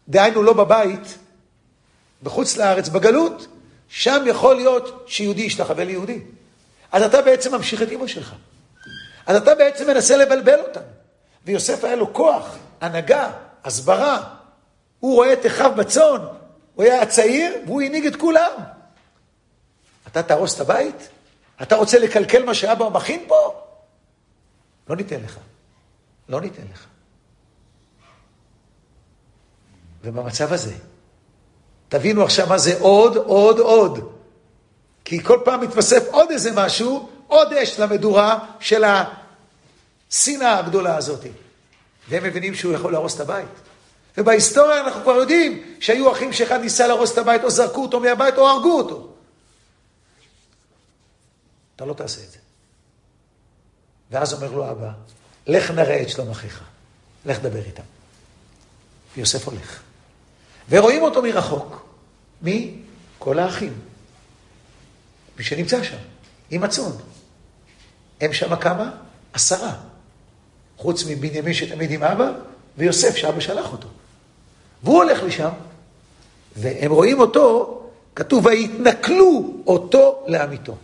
[0.08, 1.18] דהיינו לא בבית,
[2.24, 3.48] בחוץ לארץ, בגלות,
[3.88, 6.20] שם יכול להיות שיהודי ישתחווה ליהודי.
[6.92, 8.36] אז אתה בעצם ממשיך את אימא שלך.
[9.26, 10.82] אז אתה בעצם מנסה לבלבל אותם.
[11.46, 13.32] ויוסף היה לו כוח, הנהגה,
[13.64, 14.24] הסברה.
[15.00, 16.18] הוא רואה את אחיו בצאן,
[16.76, 18.52] הוא היה הצעיר, והוא הנהיג את כולם.
[20.08, 21.10] אתה תהרוס את הבית?
[21.62, 23.64] אתה רוצה לקלקל מה שאבא מכין פה?
[24.90, 25.40] לא ניתן לך.
[26.30, 26.86] לא ניתן לך.
[30.04, 30.74] ובמצב הזה,
[31.90, 34.14] תבינו עכשיו מה זה עוד, עוד, עוד.
[35.06, 41.26] כי כל פעם מתווסף עוד איזה משהו, עוד אש למדורה של השנאה הגדולה הזאת.
[42.10, 43.46] והם מבינים שהוא יכול להרוס את הבית.
[44.18, 48.38] ובהיסטוריה אנחנו כבר יודעים שהיו אחים שאחד ניסה להרוס את הבית, או זרקו אותו מהבית,
[48.38, 49.14] או הרגו אותו.
[51.76, 52.38] אתה לא תעשה את זה.
[54.12, 54.92] ואז אומר לו אבא,
[55.48, 56.64] לך נראה את שלום אחיך,
[57.26, 57.84] לך דבר איתם.
[59.16, 59.82] ויוסף הולך.
[60.70, 61.86] ורואים אותו מרחוק.
[62.42, 62.80] מי?
[63.20, 63.80] כל האחים.
[65.38, 65.98] מי שנמצא שם,
[66.52, 66.92] עם הצאן.
[68.22, 68.92] הם שם כמה?
[69.34, 69.76] עשרה.
[70.78, 72.32] חוץ מבנימין שתמיד עם אבא,
[72.78, 73.88] ויוסף שאבא שלח אותו.
[74.84, 75.50] והוא הולך לשם,
[76.56, 77.80] והם רואים אותו,
[78.16, 80.76] כתוב, ויתנכלו אותו לעמיתו.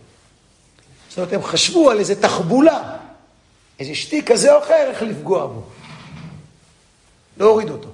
[1.08, 2.96] זאת אומרת, הם חשבו על איזה תחבולה,
[3.78, 5.62] איזה שטיק כזה או אחר, איך לפגוע בו.
[7.36, 7.88] לא הוריד אותו.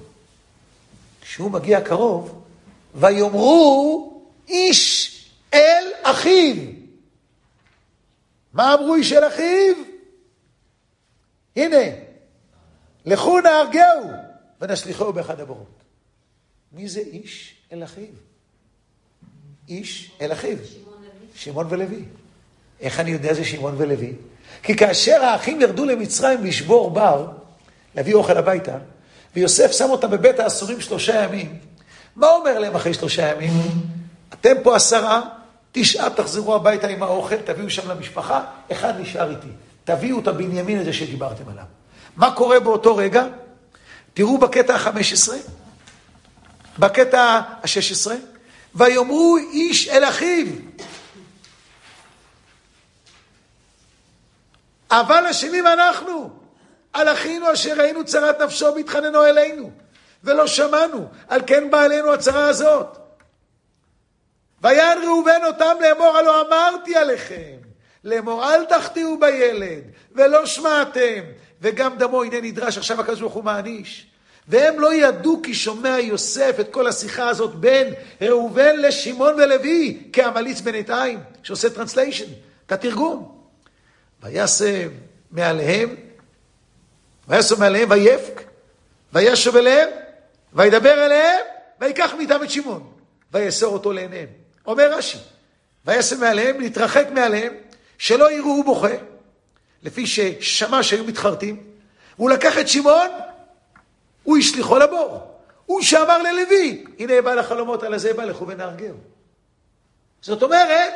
[1.21, 2.43] כשהוא מגיע קרוב,
[2.95, 5.13] ויאמרו איש
[5.53, 6.55] אל אחיו.
[8.53, 9.75] מה אמרו איש אל אחיו?
[11.55, 11.85] הנה,
[13.05, 14.11] לכו נהרגהו
[14.61, 15.77] ונשליכהו באחד הבורות.
[16.77, 18.05] מי זה איש אל אחיו?
[19.69, 20.57] איש אל אחיו.
[21.35, 22.03] שמעון ולוי.
[22.81, 24.13] איך אני יודע זה שמעון ולוי?
[24.63, 27.27] כי כאשר האחים ירדו למצרים לשבור בר,
[27.95, 28.77] להביא אוכל הביתה,
[29.35, 31.59] ויוסף שם אותם בבית האסורים שלושה ימים,
[32.15, 33.51] מה אומר להם אחרי שלושה ימים?
[34.33, 35.21] אתם פה עשרה,
[35.71, 39.47] תשעה תחזרו הביתה עם האוכל, תביאו שם למשפחה, אחד נשאר איתי.
[39.83, 41.65] תביאו את הבנימין הזה שדיברתם עליו.
[42.15, 43.27] מה קורה באותו רגע?
[44.13, 45.33] תראו בקטע ה-15,
[46.79, 48.11] בקטע ה-16,
[48.75, 50.47] ויאמרו איש אל אחיו,
[54.91, 56.29] אבל אשמים אנחנו,
[56.93, 59.71] על אחינו אשר ראינו צרת נפשו והתחננו אלינו.
[60.23, 62.97] ולא שמענו, על כן באה עלינו הצרה הזאת.
[64.61, 67.57] ויען ראובן אותם לאמור הלא אמרתי עליכם,
[68.03, 71.23] לאמור אל תחטיאו בילד, ולא שמעתם,
[71.61, 74.07] וגם דמו הנה נדרש, עכשיו הקדוש ברוך הוא מעניש.
[74.47, 80.29] והם לא ידעו כי שומע יוסף את כל השיחה הזאת בין ראובן לשמעון ולוי, כי
[80.29, 82.25] המליץ בינתיים, שעושה translation,
[82.65, 83.37] את התרגום.
[84.23, 84.89] ויסב
[85.31, 85.95] מעליהם,
[87.27, 88.41] ויסב מעליהם ויבך,
[89.13, 89.89] וישוב אליהם,
[90.53, 91.39] וידבר אליהם,
[91.81, 92.91] ויקח מאיתם את שמעון,
[93.33, 94.27] ויאסור אותו לעיניהם.
[94.67, 95.17] אומר רש"י,
[95.85, 97.53] ויסב מעליהם, נתרחק מעליהם,
[97.97, 98.95] שלא יראוהו בוכה,
[99.83, 101.63] לפי ששמע שהיו מתחרטים,
[102.17, 103.09] והוא לקח את שמעון,
[104.27, 105.37] הוא השליחו לבור.
[105.65, 108.97] הוא שאמר ללוי, הנה בא לחלומות על הזה בא לכו ונהרגהו.
[110.21, 110.93] זאת אומרת,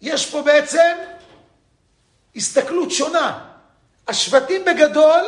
[0.00, 0.96] יש פה בעצם
[2.36, 3.48] הסתכלות שונה.
[4.08, 5.24] השבטים בגדול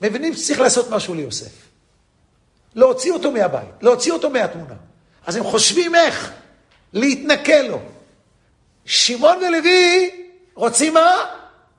[0.00, 1.52] מבינים שצריך לעשות משהו ליוסף.
[2.74, 4.74] להוציא אותו מהבית, להוציא אותו מהתמונה.
[5.26, 6.32] אז הם חושבים איך
[6.92, 7.80] להתנכל לו.
[8.84, 10.10] שמעון ולוי
[10.54, 11.14] רוצים מה?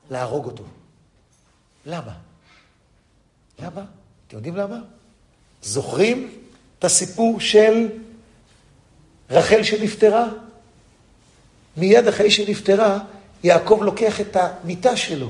[0.10, 0.64] להרוג אותו.
[1.86, 2.25] למה?
[3.60, 3.82] למה?
[4.28, 4.80] אתם יודעים למה?
[5.62, 6.32] זוכרים
[6.80, 7.88] את הסיפור של
[9.30, 10.26] רחל שנפטרה?
[11.78, 13.00] מיד אחרי שנפטרה,
[13.44, 15.30] יעקב לוקח את המיטה שלו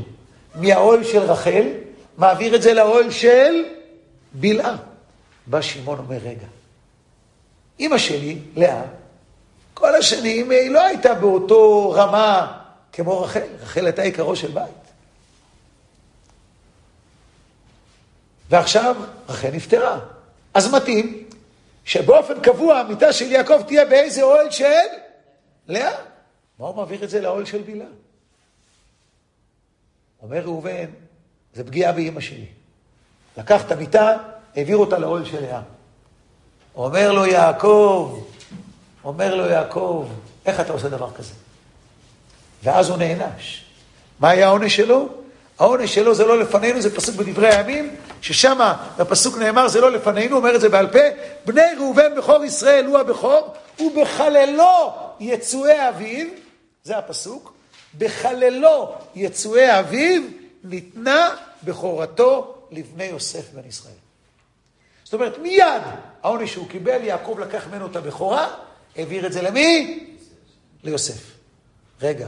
[0.55, 1.67] מהאוהל של רחל,
[2.17, 3.63] מעביר את זה לאוהל של
[4.33, 4.75] בלעה.
[5.47, 6.47] בא שמעון אומר, רגע,
[7.79, 8.81] אימא שלי, לאה,
[9.73, 12.57] כל השנים היא לא הייתה באותו רמה
[12.93, 14.84] כמו רחל, רחל הייתה עיקרו של בית.
[18.49, 18.95] ועכשיו
[19.29, 19.99] רחל נפטרה.
[20.53, 21.27] אז מתאים
[21.85, 24.65] שבאופן קבוע המיטה של יעקב תהיה באיזה אוהל של
[25.67, 25.95] לאה.
[26.59, 27.85] מה הוא מעביר את זה לאוהל של בילה?
[30.21, 30.85] אומר ראובן,
[31.53, 32.45] זה פגיעה באימא שלי.
[33.37, 34.17] לקח את המיטה,
[34.55, 35.61] העביר אותה לאוהל של לאה.
[36.75, 38.23] אומר לו יעקב,
[39.03, 40.07] אומר לו יעקב,
[40.45, 41.33] איך אתה עושה דבר כזה?
[42.63, 43.65] ואז הוא נענש.
[44.19, 45.09] מה היה העונש שלו?
[45.59, 48.59] העונש שלו זה לא לפנינו, זה פסוק בדברי הימים, ששם
[48.97, 50.99] בפסוק נאמר זה לא לפנינו, אומר את זה בעל פה,
[51.45, 56.27] בני ראובן בכור ישראל הוא הבכור, ובחללו יצואי אביו,
[56.83, 57.53] זה הפסוק,
[57.97, 60.21] בחללו יצואי אביו
[60.63, 63.93] ניתנה בכורתו לבני יוסף בן ישראל.
[65.03, 65.81] זאת אומרת, מיד
[66.23, 68.47] העונש שהוא קיבל, יעקב לקח ממנו את הבכורה,
[68.95, 69.99] העביר את זה למי?
[70.83, 71.31] ליוסף.
[72.01, 72.27] רגע,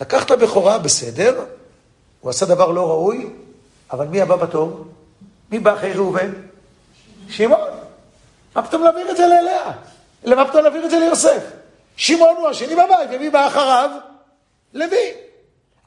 [0.00, 1.44] לקח את הבכורה, בסדר,
[2.20, 3.30] הוא עשה דבר לא ראוי,
[3.90, 4.84] אבל מי הבא בתור?
[5.50, 6.32] מי בא אחרי ראובן?
[7.28, 7.70] שמעון.
[8.54, 9.72] מה פתאום להעביר את זה ללאה?
[10.24, 11.42] למה פתאום להעביר את זה ליוסף?
[11.96, 13.90] שמעון הוא השני בבית, ומי בא אחריו?
[14.74, 15.12] לוי.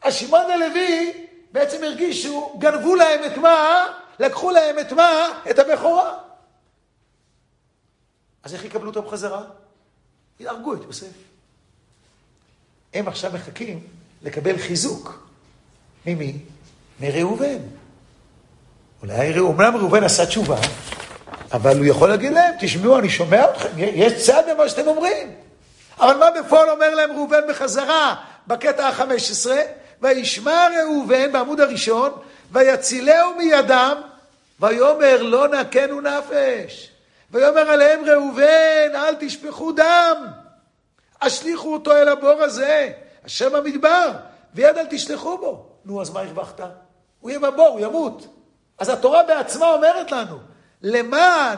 [0.04, 1.14] אז שמעון ולוי
[1.52, 3.86] בעצם הרגישו, גנבו להם את מה?
[4.20, 5.42] לקחו להם את מה?
[5.50, 6.18] את הבכורה.
[8.44, 9.44] אז איך יקבלו אותם חזרה?
[10.40, 11.08] יהרגו את יוסף.
[12.94, 13.88] הם עכשיו מחכים
[14.22, 15.29] לקבל חיזוק.
[16.06, 16.34] ממי?
[17.00, 17.58] מראובן.
[19.02, 20.58] אולי אומנם ראובן עשה תשובה,
[21.52, 25.32] אבל הוא יכול להגיד להם, תשמעו, אני שומע אתכם, יש צד במה שאתם אומרים.
[26.00, 28.16] אבל מה בפועל אומר להם ראובן בחזרה,
[28.48, 29.50] בקטע ה-15?
[30.02, 32.12] וישמע ראובן בעמוד הראשון,
[32.52, 34.02] ויצילהו מידם,
[34.60, 36.90] ויאמר לא נקנו נפש.
[37.32, 40.26] ויאמר עליהם ראובן, אל תשפכו דם,
[41.22, 42.90] השליכו אותו אל הבור הזה,
[43.26, 44.12] השם המדבר,
[44.56, 45.69] ויד אל תשלחו בו.
[45.90, 46.60] נו, אז מה הרווחת?
[47.20, 48.28] הוא יהיה בבור, הוא ימות.
[48.78, 50.40] אז התורה בעצמה אומרת לנו,
[50.82, 51.58] למען,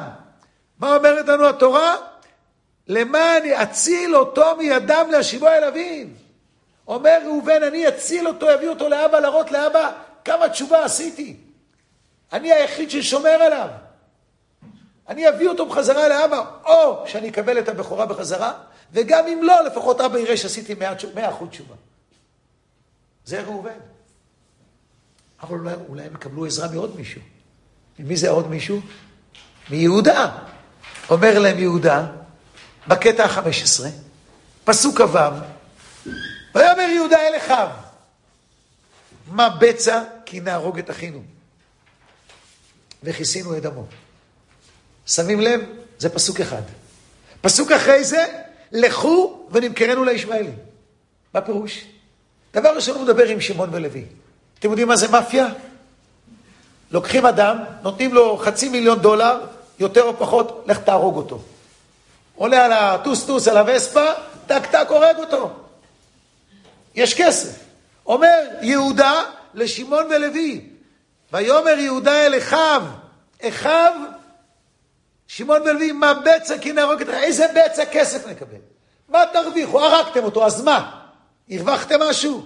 [0.80, 1.96] מה אומרת לנו התורה?
[2.88, 6.08] למען אציל אותו מידם להשיבו אל אביו.
[6.88, 9.92] אומר ראובן, אני אציל אותו, אביא אותו לאבא, להראות לאבא
[10.26, 11.38] כמה תשובה עשיתי.
[12.34, 13.68] אני היחיד ששומר עליו.
[15.08, 18.54] אני אביא אותו בחזרה לאבא, או שאני אקבל את הבכורה בחזרה,
[18.92, 20.76] וגם אם לא, לפחות אבא יראה שעשיתי
[21.16, 21.76] מאה אחוז תשובה.
[23.26, 23.91] זה ראובן.
[25.44, 27.22] אבל אולי, אולי הם יקבלו עזרה מעוד מישהו.
[28.00, 28.82] מי זה עוד מישהו?
[29.70, 30.38] מיהודה.
[31.10, 32.08] אומר להם יהודה,
[32.88, 33.86] בקטע ה-15,
[34.64, 35.18] פסוק כ"ו,
[36.56, 37.70] ויאמר יהודה אל אחיו,
[39.28, 41.24] מה בצע כי נהרוג את אחינו,
[43.04, 43.86] וכיסינו את דמו.
[45.06, 45.62] שמים לב?
[46.00, 46.62] זה פסוק אחד.
[47.42, 48.26] פסוק אחרי זה,
[48.72, 50.56] לכו ונמכרנו לישמעאלים.
[51.34, 51.86] מה פירוש?
[52.54, 54.06] דבר ראשון הוא מדבר עם שמעון ולוי.
[54.62, 55.48] אתם יודעים מה זה מאפיה?
[56.92, 59.46] לוקחים אדם, נותנים לו חצי מיליון דולר,
[59.80, 61.42] יותר או פחות, לך תהרוג אותו.
[62.36, 64.06] עולה על הטוסטוס, על הווספה,
[64.48, 65.52] טק טק הורג אותו.
[66.96, 67.60] יש כסף.
[68.06, 70.70] אומר יהודה לשמעון ולוי,
[71.34, 72.84] ויאמר יהודה אל אחיו,
[73.44, 73.94] אחיו,
[75.28, 77.14] שמעון ולוי, מה בצע כי נהרוג אתכם?
[77.14, 78.58] איזה בצע כסף נקבל?
[79.10, 79.80] מה תרוויחו?
[79.80, 81.02] הרגתם אותו, אז מה?
[81.50, 82.46] הרווחתם משהו?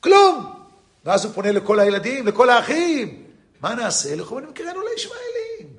[0.00, 0.59] כלום.
[1.04, 3.26] ואז הוא פונה לכל הילדים, לכל האחים.
[3.60, 4.16] מה נעשה?
[4.16, 5.76] לכו ונמכרנו לישמעאלים.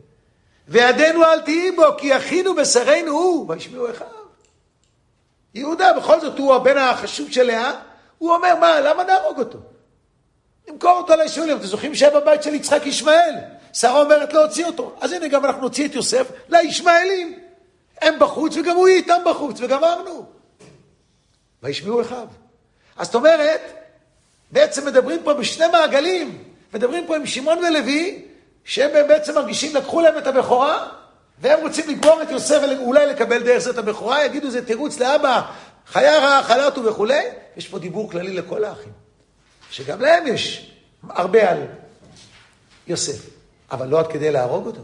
[0.67, 4.07] וידנו אל תהי בו, כי אחינו בשרנו הוא, וישמעו אחיו.
[5.53, 7.71] יהודה, בכל זאת, הוא הבן החשוב של לאה,
[8.17, 9.57] הוא אומר, מה, למה נהרוג אותו?
[10.69, 11.57] נמכור אותו לישמעאלים.
[11.57, 13.35] אתם זוכרים שהיה בבית של יצחק ישמעאל?
[13.73, 14.95] שרה אומרת להוציא אותו.
[15.01, 17.39] אז הנה, גם אנחנו נוציא את יוסף לישמעאלים.
[18.01, 20.25] הם בחוץ, וגם הוא איתם בחוץ, וגמרנו.
[21.63, 22.27] וישמעו אחיו.
[22.97, 23.61] אז זאת אומרת,
[24.51, 26.43] בעצם מדברים פה בשני מעגלים.
[26.73, 28.25] מדברים פה עם שמעון ולוי,
[28.63, 30.87] שהם בעצם מרגישים, לקחו להם את הבכורה,
[31.41, 35.41] והם רוצים לגמור את יוסף ואולי לקבל דרך זה את הבכורה, יגידו זה תירוץ לאבא,
[35.87, 37.23] חיה רעה, חלטו וכולי.
[37.57, 38.91] יש פה דיבור כללי לכל האחים,
[39.71, 40.71] שגם להם יש
[41.09, 41.57] הרבה על
[42.87, 43.29] יוסף,
[43.71, 44.81] אבל לא עד כדי להרוג אותו.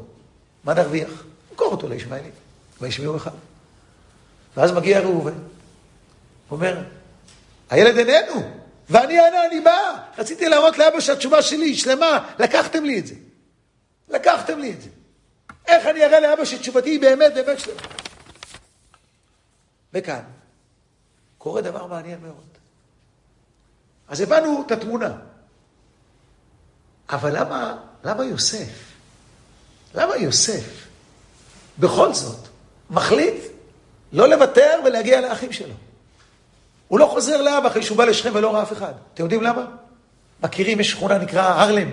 [0.64, 1.24] מה נרוויח?
[1.52, 2.32] נמכור אותו לישמעאלים,
[2.82, 3.32] וישמעו אחד.
[4.58, 5.34] ואז מגיע ראובן,
[6.52, 6.78] אומר,
[7.70, 8.42] הילד איננו,
[8.90, 9.96] ואני אענה, אני בא.
[10.18, 13.16] רציתי להראות לאבא שהתשובה שלי היא שלמה, לקחתם לי את זה.
[14.10, 14.90] לקחתם לי את זה.
[15.68, 17.82] איך אני אראה לאבא שתשובתי היא באמת באמת שלמה?
[19.94, 20.22] וכאן,
[21.38, 22.48] קורה דבר מעניין מאוד.
[24.08, 25.18] אז הבנו את התמונה.
[27.10, 28.94] אבל למה, למה יוסף?
[29.96, 30.88] למה יוסף
[31.80, 32.48] בכל זאת
[32.90, 33.44] מחליט
[34.12, 35.74] לא לוותר ולהגיע לאחים שלו?
[36.88, 38.94] הוא לא חוזר לאבא אחרי שהוא בא לשכם ולא ראה אף אחד.
[39.14, 39.66] אתם יודעים למה?
[40.44, 41.90] מכירים, יש שכונה נקרא ארלם.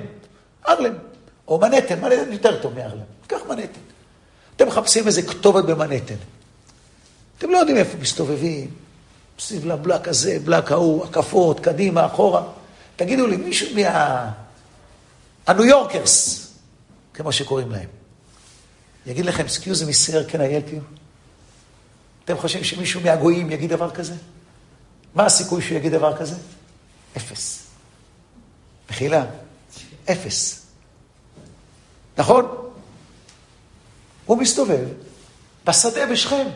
[0.69, 0.95] ארלם.
[1.49, 3.05] או מנהטן, מנהטן יותר טוב מארלם.
[3.27, 3.81] קח מנהטן.
[4.57, 6.15] אתם מחפשים איזה כתובת במנהטן.
[7.39, 8.71] אתם לא יודעים איפה מסתובבים.
[9.39, 12.43] סביב לבלק הזה, בלק ההוא, הקפות, קדימה, אחורה.
[12.97, 14.31] תגידו לי, מישהו מה...
[15.47, 16.47] ה New Yorkers,
[17.15, 17.89] כמו שקוראים להם,
[19.07, 20.79] יגיד לכם, excuse me sir, can I help you?
[22.25, 24.15] אתם חושבים שמישהו מהגויים יגיד דבר כזה?
[25.15, 26.37] מה הסיכוי שהוא יגיד דבר כזה?
[27.17, 27.67] אפס.
[28.91, 29.25] מחילה,
[30.13, 30.67] אפס.
[32.19, 32.71] נכון?
[34.27, 34.89] הוא מסתובב
[35.65, 36.47] בשדה בשכם.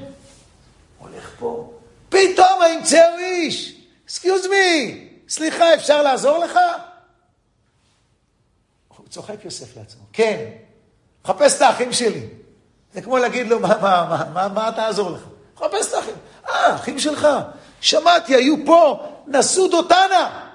[0.98, 1.72] הולך פה,
[2.08, 3.74] פתאום ימצאו איש!
[4.08, 6.58] אסקיוז מי, סליחה, אפשר לעזור לך?
[8.88, 10.02] הוא צוחק יוסף לעצמו.
[10.12, 10.50] כן,
[11.24, 12.26] מחפש את האחים שלי.
[12.94, 15.20] זה כמו להגיד לו, מה, מה, מה, מה, מה תעזור לך?
[15.54, 16.14] מחפש את האחים.
[16.48, 17.28] אה, אחים שלך.
[17.80, 20.48] שמעתי, היו פה, נשאו דותנה.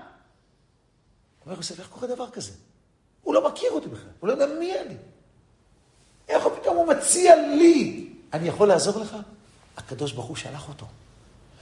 [1.45, 2.51] אומר יוסף, איך קורה דבר כזה?
[3.23, 4.95] הוא לא מכיר אותי בכלל, הוא לא יודע מי אני.
[6.29, 8.09] איך הוא פתאום הוא מציע לי?
[8.33, 9.17] אני יכול לעזור לך?
[9.77, 10.85] הקדוש ברוך הוא שלח אותו.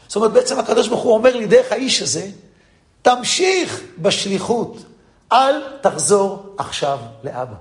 [0.08, 2.28] זאת אומרת, בעצם הקדוש ברוך הוא אומר לי, דרך האיש הזה,
[3.02, 4.78] תמשיך בשליחות,
[5.32, 7.56] אל תחזור עכשיו לאבא.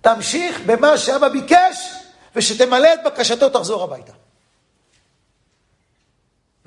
[0.00, 1.90] תמשיך במה שאבא ביקש,
[2.36, 4.12] ושתמלא את בקשתו תחזור הביתה.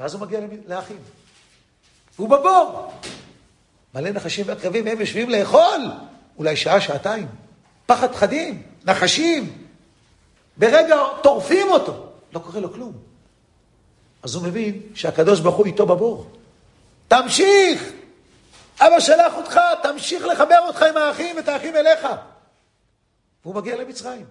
[0.02, 0.98] ואז הוא מגיע לאחים.
[2.16, 2.94] והוא בבור.
[3.96, 5.92] מלא נחשים ועקרבים, הם יושבים לאכול,
[6.38, 7.28] אולי שעה, שעתיים.
[7.86, 9.68] פחד פחדים, נחשים.
[10.58, 12.94] ברגע טורפים אותו, לא קורה לו כלום.
[14.24, 16.32] אז הוא מבין שהקדוש ברוך הוא איתו בבור.
[17.08, 17.92] תמשיך!
[18.80, 22.08] אבא שלח אותך, תמשיך לחבר אותך עם האחים ואת האחים אליך.
[23.46, 24.26] והוא מגיע למצרים.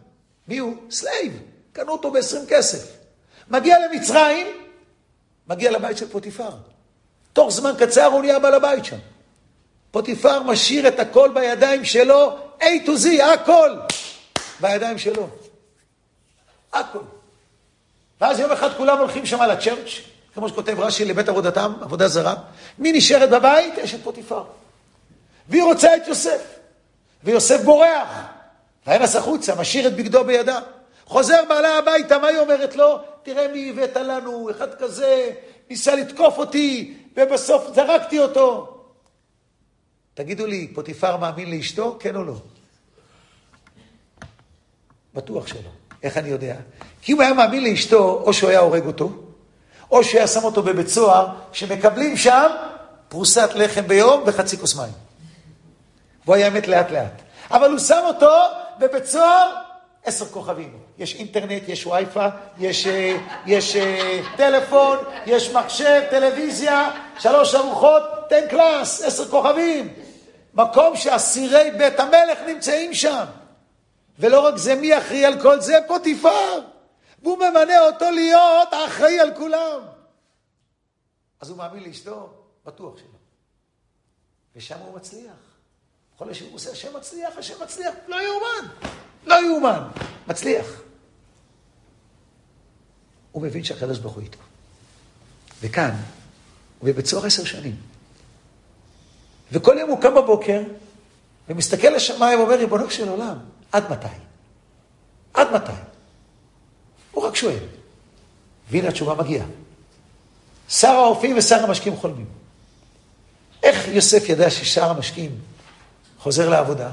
[0.48, 0.76] מי הוא?
[0.90, 1.42] slave.
[1.72, 2.96] קנו אותו ב-20 כסף.
[3.48, 4.46] מגיע למצרים,
[5.50, 6.50] מגיע לבית של פוטיפר.
[7.32, 8.96] תוך זמן קצר הוא נהיה בעל הבית שם.
[9.90, 13.70] פוטיפר משאיר את הכל בידיים שלו, A to Z, הכל
[14.60, 15.28] בידיים שלו.
[16.72, 16.98] הכל.
[18.20, 20.00] ואז יום אחד כולם הולכים שם לצ'רץ',
[20.34, 22.34] כמו שכותב רש"י, לבית עבודתם, עבודה זרה.
[22.78, 23.78] מי נשארת בבית?
[23.78, 24.44] אשת פוטיפר.
[25.48, 26.42] והיא רוצה את יוסף.
[27.24, 28.08] ויוסף בורח.
[28.86, 30.58] וינס החוצה, משאיר את בגדו בידה.
[31.06, 32.98] חוזר בעלה הביתה, מה היא אומרת לו?
[33.22, 35.30] תראה מי הבאת לנו, אחד כזה,
[35.70, 38.76] ניסה לתקוף אותי, ובסוף זרקתי אותו.
[40.14, 42.34] תגידו לי, פוטיפר מאמין לאשתו, כן או לא?
[45.14, 45.70] בטוח שלא.
[46.02, 46.56] איך אני יודע?
[47.02, 49.10] כי אם הוא היה מאמין לאשתו, או שהוא היה הורג אותו,
[49.90, 52.50] או שהוא היה שם אותו בבית סוהר, שמקבלים שם
[53.08, 54.92] פרוסת לחם ביום וחצי כוס מים.
[56.24, 57.22] והוא היה מת לאט לאט.
[57.50, 58.30] אבל הוא שם אותו
[58.78, 59.54] בבית סוהר
[60.04, 60.78] עשר כוכבים.
[61.00, 62.20] יש אינטרנט, יש וי-פי,
[62.58, 69.94] יש, אה, יש אה, טלפון, יש מחשב, טלוויזיה, שלוש ארוחות, תן קלאס, עשר כוכבים.
[70.54, 73.24] מקום שאסירי בית המלך נמצאים שם.
[74.18, 75.78] ולא רק זה, מי אחראי על כל זה?
[75.86, 76.60] פוטיפר.
[77.22, 79.80] והוא ממנה אותו להיות האחראי על כולם.
[81.40, 82.28] אז הוא מאמין לאשתו?
[82.66, 83.06] בטוח שלא.
[84.56, 85.32] ושם הוא מצליח.
[86.14, 88.74] בכל הוא עושה, השם מצליח, השם מצליח, לא יאומן.
[89.26, 89.82] לא יאומן.
[90.28, 90.89] מצליח.
[93.32, 94.38] הוא מבין שהקדוש ברוך הוא איתו.
[95.62, 95.94] וכאן,
[96.78, 97.76] הוא בבית סוהר עשר שנים.
[99.52, 100.62] וכל יום הוא קם בבוקר,
[101.48, 103.36] ומסתכל לשמיים ואומר, ריבונו של עולם,
[103.72, 104.06] עד מתי?
[105.34, 105.72] עד מתי?
[107.12, 107.64] הוא רק שואל.
[108.70, 109.46] והנה התשובה מגיעה.
[110.68, 112.26] שר האופים ושר המשקים חולמים.
[113.62, 115.38] איך יוסף ידע ששר המשקים
[116.18, 116.92] חוזר לעבודה,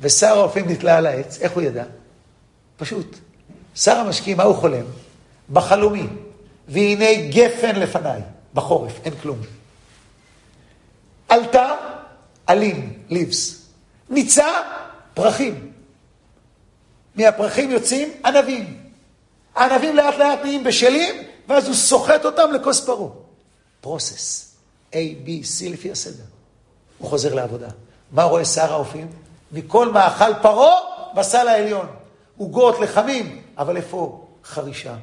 [0.00, 1.38] ושר האופים נתלה על העץ?
[1.40, 1.84] איך הוא ידע?
[2.76, 3.16] פשוט.
[3.76, 4.84] שר המשקים, מה הוא חולם?
[5.52, 6.06] בחלומי.
[6.68, 8.20] והנה גפן לפניי,
[8.54, 9.38] בחורף, אין כלום.
[11.28, 11.74] עלתה,
[12.46, 13.66] עלים, ליבס.
[14.10, 14.48] ניצה,
[15.14, 15.72] פרחים.
[17.14, 18.78] מהפרחים יוצאים ענבים.
[19.54, 21.14] הענבים לאט לאט נהיים בשלים,
[21.48, 23.08] ואז הוא סוחט אותם לכוס פרעה.
[23.80, 24.54] פרוסס.
[24.92, 26.24] A, B, C לפי הסדר.
[26.98, 27.68] הוא חוזר לעבודה.
[28.12, 29.08] מה רואה שר האופים?
[29.52, 30.74] מכל מאכל פרעה
[31.16, 31.86] בסל העליון.
[32.36, 34.94] עוגות, לחמים, אבל איפה חרישה,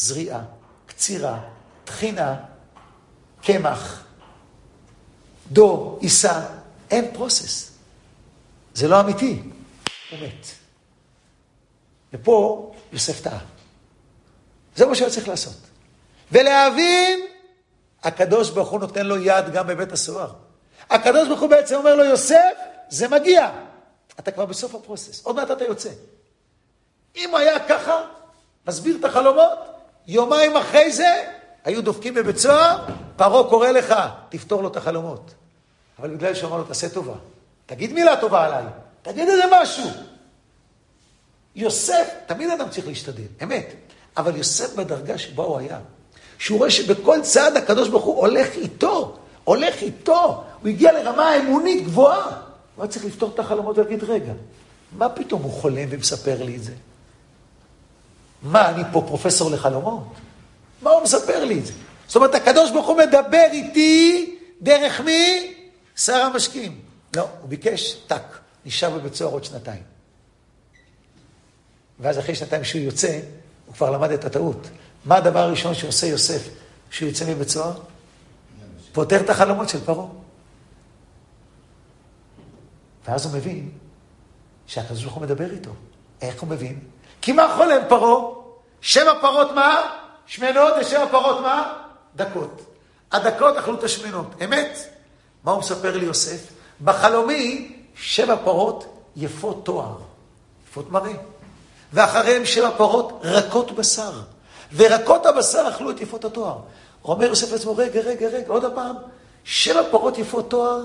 [0.00, 0.40] זריעה,
[0.86, 1.40] קצירה,
[1.84, 2.36] טחינה,
[3.42, 4.04] קמח,
[5.52, 6.46] דור, עיסה,
[6.90, 7.70] אין פרוסס.
[8.74, 9.42] זה לא אמיתי,
[10.10, 10.46] הוא מת.
[12.12, 13.38] ופה יוסף טעה.
[14.76, 15.56] זה מה שהוא צריך לעשות.
[16.32, 17.20] ולהבין,
[18.02, 20.32] הקדוש ברוך הוא נותן לו יד גם בבית הסוהר.
[20.90, 22.56] הקדוש ברוך הוא בעצם אומר לו, יוסף,
[22.88, 23.50] זה מגיע.
[24.18, 25.90] אתה כבר בסוף הפרוסס, עוד מעט אתה יוצא.
[27.16, 28.04] אם היה ככה,
[28.66, 29.69] מסביר את החלומות,
[30.06, 31.22] יומיים אחרי זה,
[31.64, 32.84] היו דופקים בבית סוהר,
[33.16, 33.94] פרעה קורא לך,
[34.28, 35.34] תפתור לו את החלומות.
[35.98, 37.14] אבל בגלל שהוא אמר לו, תעשה טובה.
[37.66, 38.64] תגיד מילה טובה עליי,
[39.02, 39.84] תגיד איזה משהו.
[41.54, 43.74] יוסף, תמיד אדם צריך להשתדל, אמת.
[44.16, 45.78] אבל יוסף בדרגה שבה הוא היה,
[46.38, 51.84] שהוא רואה שבכל צעד הקדוש ברוך הוא הולך איתו, הולך איתו, הוא הגיע לרמה אמונית
[51.84, 52.26] גבוהה.
[52.76, 54.32] הוא היה צריך לפתור את החלומות ולהגיד, רגע,
[54.98, 56.72] מה פתאום הוא חולם ומספר לי את זה?
[58.42, 60.02] מה, אני פה פרופסור לחלומות?
[60.82, 61.72] מה הוא מספר לי את זה?
[62.06, 65.54] זאת אומרת, הקדוש ברוך הוא מדבר איתי דרך מי?
[65.96, 66.80] שר המשקים.
[67.16, 68.22] לא, הוא ביקש, טק,
[68.66, 69.82] נשאר בבית סוהר עוד שנתיים.
[72.00, 73.20] ואז אחרי שנתיים שהוא יוצא,
[73.66, 74.68] הוא כבר למד את הטעות.
[75.04, 76.48] מה הדבר הראשון שעושה יוסף
[76.90, 77.80] כשהוא יוצא מבית סוהר?
[78.92, 80.06] פותר את החלומות של פרעה.
[83.04, 83.70] ואז הוא מבין
[84.66, 85.70] שהקדוש ברוך הוא מדבר איתו.
[86.20, 86.78] איך הוא מבין?
[87.22, 88.34] כי מה חולם פרעה?
[88.80, 89.82] שבע פרות מה?
[90.26, 91.72] שמנות ושבע פרות מה?
[92.16, 92.60] דקות.
[93.12, 94.26] הדקות אכלו את השמנות.
[94.44, 94.78] אמת?
[95.44, 96.40] מה הוא מספר לי יוסף?
[96.84, 98.84] בחלומי שבע פרות
[99.16, 99.96] יפות תואר,
[100.68, 101.12] יפות מראה.
[101.92, 104.12] ואחריהם שבע פרות רכות בשר.
[104.76, 106.58] ורקות הבשר אכלו את יפות התואר.
[107.04, 108.96] אומר יוסף לעצמו, רגע, רגע, רגע, עוד הפעם,
[109.44, 110.80] שבע פרות יפות תואר,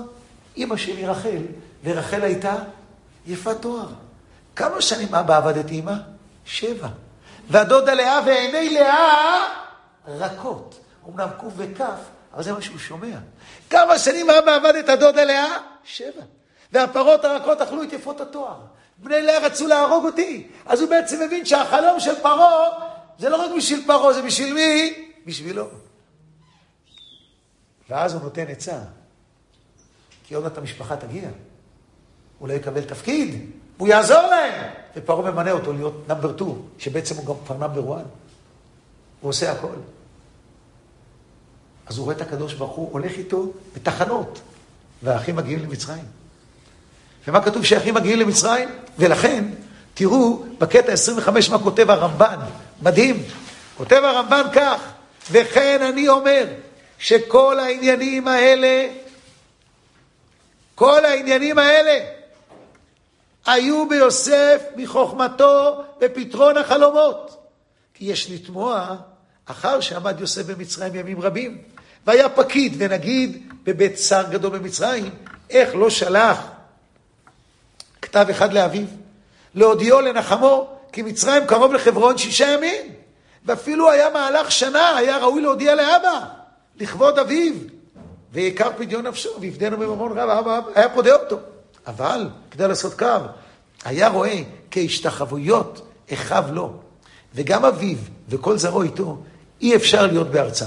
[0.56, 1.42] אימא שלי רחל,
[1.84, 2.56] ורחל הייתה
[3.26, 3.86] יפת תואר.
[4.56, 5.94] כמה שנים אבא עבד את אימא?
[6.46, 6.88] שבע.
[7.48, 9.48] והדודה לאה ועיני לאה
[10.06, 10.80] רכות.
[11.08, 11.98] אמנם קוף וכף,
[12.34, 13.18] אבל זה מה שהוא שומע.
[13.70, 15.58] כמה שנים אבא עבד את הדודה לאה?
[15.84, 16.22] שבע.
[16.72, 18.60] והפרות הרכות אכלו את יפות התואר.
[18.98, 20.48] בני לאה רצו להרוג אותי.
[20.66, 22.68] אז הוא בעצם מבין שהחלום של פרעה
[23.18, 24.94] זה לא רק בשביל פרעה, זה בשביל מי?
[25.26, 25.68] בשבילו.
[27.90, 28.78] ואז הוא נותן עצה.
[30.24, 31.28] כי עוד מעט המשפחה תגיע.
[32.38, 34.70] הוא לא יקבל תפקיד, והוא יעזור להם.
[34.96, 38.04] ופרעה ממנה אותו להיות נאמבר 2, שבעצם הוא גם כבר נאמבר 1.
[39.20, 39.76] הוא עושה הכל.
[41.86, 44.40] אז הוא רואה את הקדוש ברוך הוא הולך איתו בתחנות,
[45.02, 46.04] והאחים מגיעים למצרים.
[47.28, 48.68] ומה כתוב שהאחים מגיעים למצרים?
[48.98, 49.44] ולכן,
[49.94, 52.38] תראו בקטע 25 מה כותב הרמב"ן,
[52.82, 53.22] מדהים.
[53.76, 54.80] כותב הרמב"ן כך,
[55.30, 56.46] וכן אני אומר
[56.98, 58.88] שכל העניינים האלה,
[60.74, 62.15] כל העניינים האלה,
[63.46, 67.36] היו ביוסף מחוכמתו בפתרון החלומות.
[67.94, 68.96] כי יש לתמוה,
[69.46, 71.58] אחר שעמד יוסף במצרים ימים רבים,
[72.06, 75.10] והיה פקיד ונגיד בבית שר גדול במצרים,
[75.50, 76.46] איך לא שלח
[78.02, 78.86] כתב אחד לאביו,
[79.54, 82.92] להודיעו לנחמו, כי מצרים קרוב לחברון שישה ימים,
[83.44, 86.20] ואפילו היה מהלך שנה, היה ראוי להודיע לאבא,
[86.80, 87.54] לכבוד אביו,
[88.32, 91.38] ויקר פדיון נפשו, ויפדנו בממון רב, אבא היה פודה אותו.
[91.86, 93.06] אבל, כדי לעשות קו,
[93.84, 96.72] היה רואה כהשתחוויות אחיו לו,
[97.34, 99.18] וגם אביו וכל זרעו איתו,
[99.60, 100.66] אי אפשר להיות בארצם.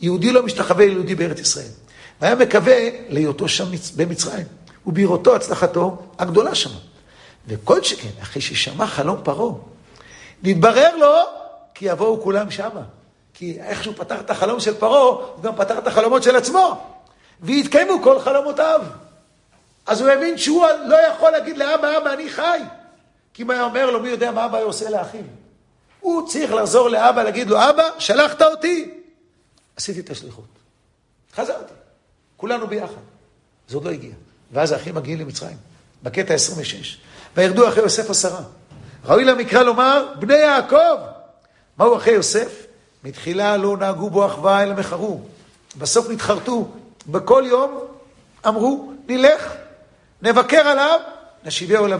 [0.00, 1.68] יהודי לא משתחווה ליהודי בארץ ישראל.
[2.20, 3.64] והיה מקווה להיותו שם
[3.96, 4.46] במצרים,
[4.86, 6.70] ובראותו הצלחתו הגדולה שם.
[7.48, 9.54] וכל שכן, אחרי ששמע חלום פרעה,
[10.42, 11.14] נתברר לו
[11.74, 12.82] כי יבואו כולם שמה.
[13.34, 16.86] כי איך שהוא פתר את החלום של פרעה, הוא גם פתר את החלומות של עצמו.
[17.40, 18.80] והתקיימו כל חלומותיו.
[19.86, 22.60] אז הוא הבין שהוא לא יכול להגיד לאבא, אבא, אני חי.
[23.34, 25.24] כי אם היה אומר לו, מי יודע מה אבא עושה לאחיו.
[26.00, 28.94] הוא צריך לחזור לאבא, להגיד לו, אבא, שלחת אותי,
[29.76, 30.44] עשיתי את השליחות.
[31.34, 31.74] חזרתי.
[32.36, 33.02] כולנו ביחד.
[33.68, 34.12] זה עוד לא הגיע.
[34.52, 35.56] ואז האחים מגיעים למצרים,
[36.02, 36.98] בקטע 26.
[37.36, 38.40] וירדו אחרי יוסף עשרה.
[39.04, 40.96] ראוי למקרא לומר, בני יעקב.
[41.78, 42.66] מהו אחרי יוסף?
[43.04, 45.20] מתחילה לא נהגו בו אחווה אלא מחרו.
[45.78, 46.68] בסוף נתחרטו.
[47.06, 47.80] בכל יום
[48.48, 49.52] אמרו, נלך,
[50.22, 51.00] נבקר עליו,
[51.44, 51.92] נשיבהו אל.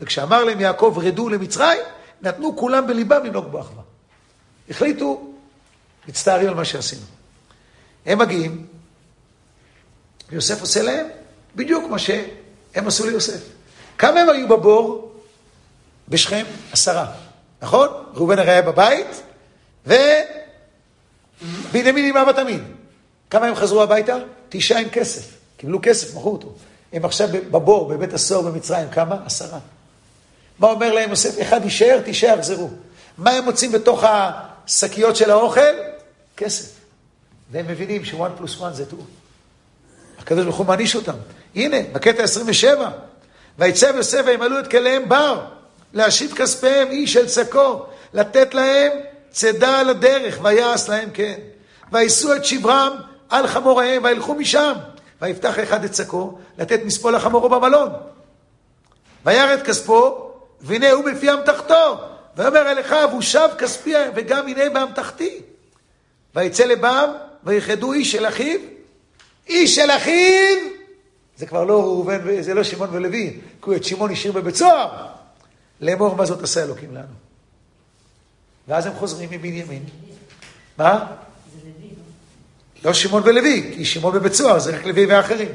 [0.00, 1.80] וכשאמר להם יעקב, רדו למצרים,
[2.22, 3.82] נתנו כולם בליבם לנהוג בו אחווה.
[4.70, 5.32] החליטו,
[6.08, 7.02] מצטערים על מה שעשינו.
[8.06, 8.66] הם מגיעים,
[10.28, 11.06] ויוסף עושה להם
[11.56, 13.40] בדיוק מה שהם עשו ליוסף.
[13.98, 15.12] כמה הם היו בבור?
[16.08, 16.44] בשכם?
[16.72, 17.12] עשרה,
[17.62, 17.88] נכון?
[18.14, 19.22] ראובן הרי היה בבית,
[19.86, 22.62] ובנימין עם אבא תמיד.
[23.30, 24.16] כמה הם חזרו הביתה?
[24.48, 25.38] תשעה עם כסף.
[25.56, 26.54] קיבלו כסף, מכרו אותו.
[26.92, 29.16] הם עכשיו בבור, בבית הסוהר במצרים, כמה?
[29.26, 29.58] עשרה.
[30.58, 31.42] מה אומר להם יוסף?
[31.42, 32.70] אחד יישאר, תשעה יחזרו.
[33.18, 35.60] מה הם מוצאים בתוך השקיות של האוכל?
[36.36, 36.70] כסף.
[37.50, 39.02] והם מבינים ש-one פלוס 1 זה 2.
[40.18, 41.12] הקדוש ברוך הוא מעניש אותם.
[41.54, 42.90] הנה, בקטע 27,
[43.58, 45.44] ויצב יוסף וימלאו את כליהם בר,
[45.92, 48.92] להשיב כספיהם איש אל שקו, לתת להם
[49.30, 51.34] צידה על הדרך, ויעש להם כן.
[51.92, 52.96] ויישאו את שברם
[53.28, 54.72] על חמוריהם, וילכו משם.
[55.22, 57.88] ויפתח אחד את שקו, לתת מספו לחמורו במלון.
[59.24, 62.00] וירא את כספו, והנה הוא בפי אמתחתו.
[62.36, 65.40] ויאמר אל אחיו, הוא שב כספי, וגם הנה באמתחתי.
[66.34, 67.10] ויצא לבם,
[67.44, 68.60] ויחדו איש אל אחיו,
[69.48, 70.58] איש של אחיו,
[71.36, 75.06] זה כבר לא ראובן, זה לא שמעון ולוי, כי את שמעון השאיר בבית סוהר,
[75.80, 77.14] לאמור מה זאת עשה אלוקים לנו.
[78.68, 79.84] ואז הם חוזרים מבנימין.
[80.78, 81.06] מה?
[82.84, 85.48] לא שמעון ולוי, כי שמעון בבית סוהר, זה רק לוי ואחרים.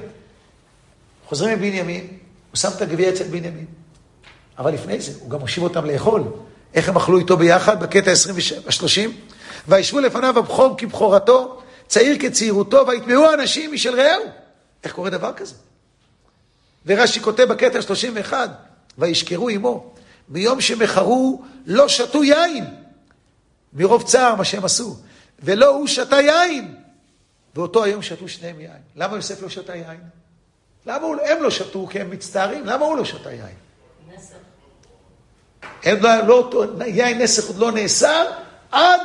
[1.28, 2.08] חוזרים מבנימין,
[2.52, 3.66] הוא שם את הגביע אצל בנימין.
[4.58, 6.24] אבל לפני זה, הוא גם הושיב אותם לאכול.
[6.74, 7.84] איך הם אכלו איתו ביחד?
[7.84, 8.12] בקטע
[8.70, 8.76] 27-30.
[9.68, 14.24] וישבו לפניו הבכור כבכורתו, צעיר כצעירותו, ויתמעו אנשים משל רעהו.
[14.84, 15.56] איך קורה דבר כזה?
[16.86, 18.50] ורש"י כותב בקטע 31,
[18.98, 19.94] וישכרו עמו,
[20.28, 22.66] ביום שמכרו לא שתו יין,
[23.74, 24.96] מרוב צער מה שהם עשו,
[25.44, 26.76] ולא הוא שתה יין,
[27.56, 28.82] ואותו היום שתו שניהם יין.
[28.96, 30.00] למה יוסף לא שתה יין?
[30.86, 32.66] למה הוא, הם לא שתו כי הם מצטערים?
[32.66, 33.56] למה הוא לא שתה יין?
[34.16, 34.36] נסך.
[36.02, 38.26] לא, לא, יין נסך עוד לא נאסר
[38.72, 39.02] עד,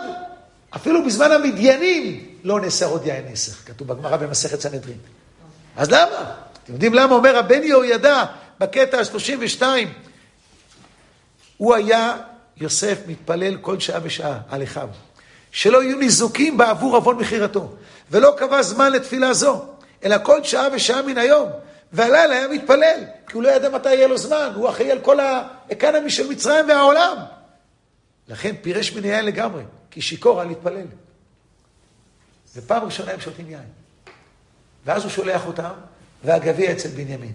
[0.77, 4.99] אפילו בזמן המדיינים, לא נאסר עוד יין נסך, כתוב בגמרא במסכת סנהדרין.
[5.77, 6.35] אז למה?
[6.65, 7.15] אתם יודעים למה?
[7.15, 8.25] אומר הבן יהוידע
[8.61, 9.63] בקטע ה-32,
[11.57, 12.17] הוא היה,
[12.57, 14.89] יוסף, מתפלל כל שעה ושעה על אחיו,
[15.59, 17.69] שלא יהיו ניזוקים בעבור עוון מכירתו,
[18.11, 19.65] ולא קבע זמן לתפילה זו,
[20.05, 21.49] אלא כל שעה ושעה מן היום.
[21.93, 25.21] והלילה היה מתפלל, כי הוא לא ידע מתי יהיה לו זמן, הוא אחראי על כל
[25.21, 27.17] האקנמי של מצרים והעולם.
[28.29, 30.87] לכן פירש מן היין לגמרי, כי שיכור על להתפלל.
[32.57, 33.61] ופעם ראשונה הם שותים יין.
[34.87, 35.73] ואז הוא שולח אותם,
[36.25, 37.33] והגביע אצל בנימין.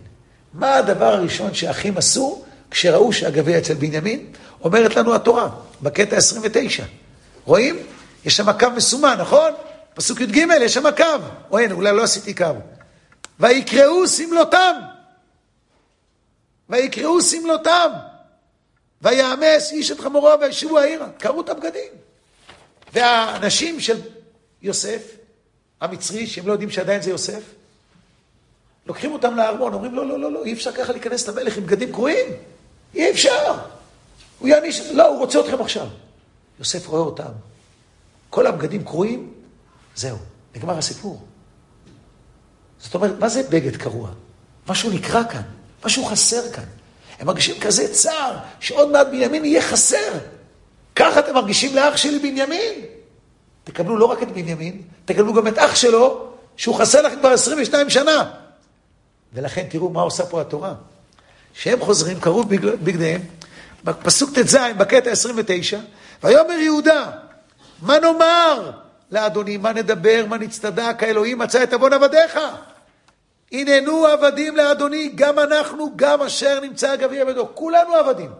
[0.54, 4.26] מה הדבר הראשון שהאחים עשו כשראו שהגביע אצל בנימין?
[4.64, 5.50] אומרת לנו התורה,
[5.82, 6.84] בקטע 29.
[7.46, 7.80] רואים?
[8.26, 9.52] יש שם קו מסומן, נכון?
[9.94, 11.04] פסוק י"ג, יש שם קו.
[11.52, 12.46] או אין, אולי לא עשיתי קו.
[13.40, 14.76] ויקראו שמלותם.
[16.70, 17.92] ויקראו שמלותם.
[19.02, 21.08] ויאמס איש את חמורו וישבו העירה.
[21.18, 21.92] קראו את הבגדים.
[22.94, 24.02] והאנשים של
[24.62, 25.02] יוסף,
[25.82, 27.42] המצרי, שהם לא יודעים שעדיין זה יוסף,
[28.86, 31.92] לוקחים אותם לארמון, אומרים, לא, לא, לא, לא, אי אפשר ככה להיכנס למלך עם בגדים
[31.92, 32.28] קרועים.
[32.96, 33.58] אי אפשר.
[34.40, 35.88] הוא יעניש, לא, הוא רוצה אתכם עכשיו.
[36.60, 37.32] יוסף רואה אותם.
[38.34, 39.34] כל הבגדים קרועים,
[39.96, 40.18] זהו,
[40.56, 41.22] נגמר הסיפור.
[42.80, 44.10] זאת אומרת, מה זה בגד קרוע?
[44.68, 45.42] משהו נקרע כאן,
[45.86, 46.64] משהו חסר כאן.
[47.20, 50.12] הם מרגישים כזה צער, שעוד מעט בנימין יהיה חסר.
[50.96, 52.74] ככה אתם מרגישים לאח שלי בנימין?
[53.64, 56.28] תקבלו לא רק את בנימין, תקבלו גם את אח שלו,
[56.58, 58.32] שהוא חסר לכם כבר 22 שנה.
[59.34, 60.74] ולכן תראו מה עושה פה התורה.
[61.54, 62.44] כשהם חוזרים, קראו
[62.84, 63.22] בגדיהם,
[63.84, 65.80] בפסוק ט"ז, בקטע 29,
[66.24, 67.12] ויאמר יהודה,
[67.82, 68.72] מה נאמר
[69.12, 72.40] לאדוני, מה נדבר, מה נצטדק, האלוהים מצא את עוון עבדיך.
[73.52, 78.32] הננו עבדים לאדוני, גם אנחנו, גם אשר נמצא גביע בידו, כולנו עבדים.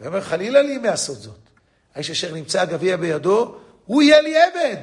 [0.00, 1.38] ואומר, חלילה לי מעשות זאת.
[1.94, 3.56] האיש אשר נמצא גביע בידו,
[3.86, 4.76] הוא יהיה לי עבד,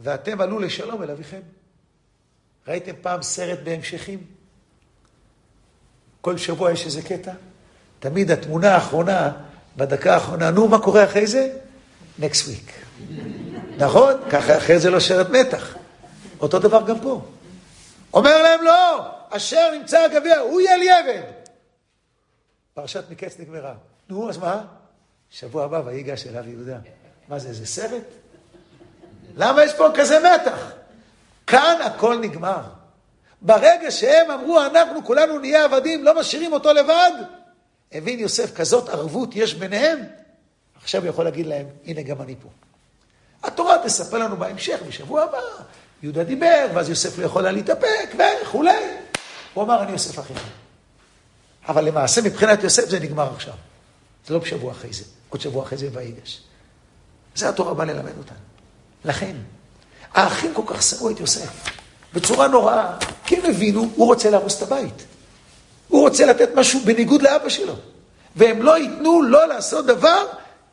[0.00, 1.40] ואתם עלו לשלום אל אביכם.
[2.68, 4.18] ראיתם פעם סרט בהמשכים?
[6.20, 7.32] כל שבוע יש איזה קטע?
[8.00, 9.32] תמיד התמונה האחרונה,
[9.76, 11.56] בדקה האחרונה, נו, מה קורה אחרי זה?
[12.22, 12.72] Next week.
[13.78, 14.14] נכון?
[14.30, 15.76] ככה אחרי זה לא שרת מתח.
[16.40, 17.22] אותו דבר גם פה.
[18.14, 21.22] אומר להם לא, אשר נמצא הגביע, הוא יהיה לי עבד.
[22.74, 23.74] פרשת מקץ נגמרה.
[24.08, 24.64] נו, אז מה?
[25.30, 26.78] שבוע הבא ויגש אליו יהודה.
[27.28, 28.04] מה זה, איזה סרט?
[29.36, 30.72] למה יש פה כזה מתח?
[31.46, 32.60] כאן הכל נגמר.
[33.42, 37.10] ברגע שהם אמרו, אנחנו כולנו נהיה עבדים, לא משאירים אותו לבד,
[37.92, 39.98] הבין יוסף, כזאת ערבות יש ביניהם,
[40.82, 42.48] עכשיו הוא יכול להגיד להם, הנה גם אני פה.
[43.42, 45.38] התורה תספר לנו בהמשך, בשבוע הבא,
[46.02, 48.70] יהודה דיבר, ואז יוסף לא יכול היה להתאפק, וכולי.
[49.54, 50.42] הוא אמר, אני יוסף אחיך.
[51.68, 53.54] אבל למעשה, מבחינת יוסף זה נגמר עכשיו.
[54.26, 56.42] זה לא בשבוע אחרי זה, עוד שבוע אחרי זה ויגש.
[57.34, 58.36] זה התורה באה ללמד אותנו.
[59.04, 59.36] לכן,
[60.14, 61.68] האחים כל כך שנאו את יוסף,
[62.14, 65.04] בצורה נוראה, כי הם הבינו, הוא רוצה להרוס את הבית.
[65.88, 67.74] הוא רוצה לתת משהו בניגוד לאבא שלו.
[68.36, 70.26] והם לא ייתנו לו לעשות דבר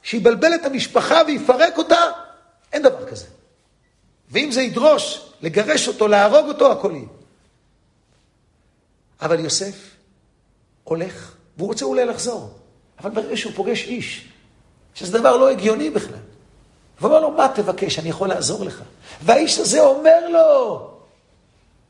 [0.03, 2.01] שיבלבל את המשפחה ויפרק אותה,
[2.73, 3.25] אין דבר כזה.
[4.31, 7.07] ואם זה ידרוש לגרש אותו, להרוג אותו, הכל יהיה.
[9.21, 9.75] אבל יוסף
[10.83, 12.53] הולך, והוא רוצה אולי לחזור,
[12.99, 14.27] אבל ברגע שהוא פוגש איש,
[14.93, 16.19] שזה דבר לא הגיוני בכלל,
[16.99, 18.83] והוא אומר לו, מה תבקש, אני יכול לעזור לך.
[19.21, 20.87] והאיש הזה אומר לו,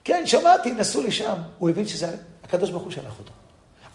[0.03, 1.35] כן, שמעתי, נסעו לשם.
[1.59, 3.31] הוא הבין שזה הקדוש ברוך הוא שלח אותו.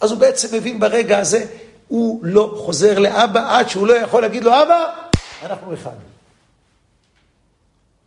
[0.01, 1.47] אז הוא בעצם מבין ברגע הזה,
[1.89, 4.95] הוא לא חוזר לאבא עד שהוא לא יכול להגיד לו, אבא,
[5.43, 5.97] אנחנו אחד.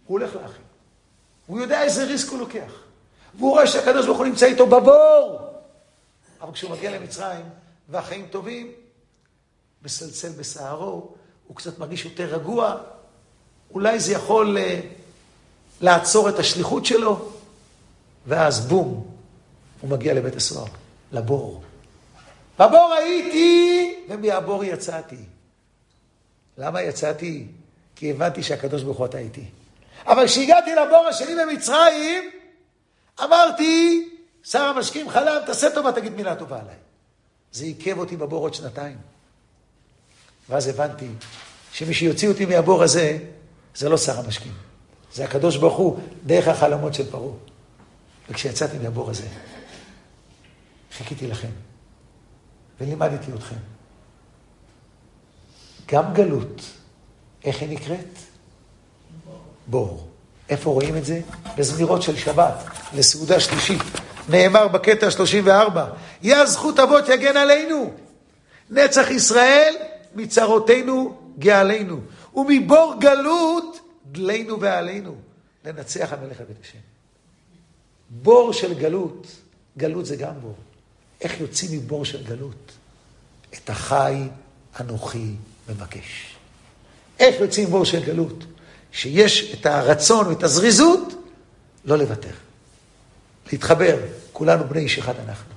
[0.05, 0.63] הוא הולך לאחים.
[1.47, 2.71] הוא יודע איזה ריסק הוא לוקח.
[3.37, 5.39] והוא רואה שהקדוש ברוך הוא נמצא איתו בבור.
[6.41, 7.45] אבל כשהוא מגיע למצרים,
[7.89, 8.71] והחיים טובים,
[9.83, 11.09] מסלסל בשערו,
[11.47, 12.77] הוא קצת מרגיש יותר רגוע,
[13.71, 14.85] אולי זה יכול uh,
[15.81, 17.31] לעצור את השליחות שלו,
[18.27, 19.07] ואז בום,
[19.81, 20.67] הוא מגיע לבית הסוהר,
[21.11, 21.61] לבור.
[22.59, 25.17] בבור הייתי, ומהבור יצאתי.
[26.57, 27.47] למה יצאתי?
[27.95, 29.45] כי הבנתי שהקדוש ברוך הוא אתה איתי.
[30.05, 32.31] אבל כשהגעתי לבור השני במצרים,
[33.23, 34.09] אמרתי,
[34.43, 36.75] שר המשקים חלם, תעשה טובה, תגיד מילה טובה עליי.
[37.51, 38.97] זה עיכב אותי בבור עוד שנתיים.
[40.49, 41.07] ואז הבנתי
[41.73, 43.17] שמי שיוציא אותי מהבור הזה,
[43.75, 44.51] זה לא שר המשקים.
[45.13, 47.33] זה הקדוש ברוך הוא, דרך החלומות של פרעה.
[48.29, 49.27] וכשיצאתי מהבור הזה,
[50.97, 51.49] חיכיתי לכם,
[52.81, 53.55] ולימדתי אתכם.
[55.87, 56.61] גם גלות,
[57.43, 58.17] איך היא נקראת?
[59.67, 60.07] בור.
[60.49, 61.21] איפה רואים את זה?
[61.57, 62.63] בזמירות של שבת,
[62.93, 63.81] לסעודה שלישית.
[64.29, 65.89] נאמר בקטע 34,
[66.23, 67.93] יא זכות אבות יגן עלינו,
[68.69, 69.73] נצח ישראל
[70.15, 71.99] מצרותינו גאלינו,
[72.35, 75.15] ומבור גלות דלינו ועלינו,
[75.65, 76.79] לנצח המלך הבית השם.
[78.09, 79.27] בור של גלות,
[79.77, 80.55] גלות זה גם בור.
[81.21, 82.71] איך יוצאים מבור של גלות?
[83.53, 84.27] את החי
[84.79, 85.33] אנוכי
[85.69, 86.35] מבקש.
[87.19, 88.43] איך יוצאים מבור של גלות?
[88.91, 91.13] שיש את הרצון ואת הזריזות
[91.85, 92.33] לא לוותר.
[93.51, 93.97] להתחבר,
[94.33, 95.53] כולנו בני איש אחד אנחנו.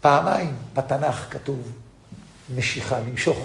[0.00, 1.72] פעמיים בתנ"ך כתוב
[2.56, 3.38] משיכה, למשוך.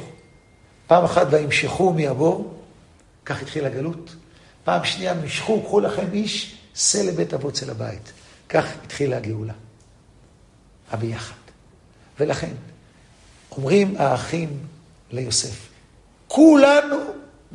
[0.88, 2.64] פעם אחת וימשכו מהבור,
[3.26, 4.16] כך התחילה הגלות.
[4.64, 8.12] פעם שנייה, משכו, קחו לכם איש, שא לבית אבות של הבית.
[8.50, 9.54] כך התחילה הגאולה.
[10.94, 11.36] הביחד.
[12.20, 12.54] ולכן,
[13.52, 14.60] אומרים האחים
[15.12, 15.70] ליוסף,
[16.28, 16.96] כולנו,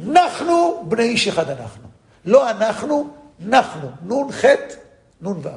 [0.07, 1.89] אנחנו בני איש אחד אנחנו.
[2.25, 3.11] לא אנחנו,
[3.47, 3.91] אנחנו.
[4.03, 4.45] נון ח',
[5.21, 5.49] נון ו'.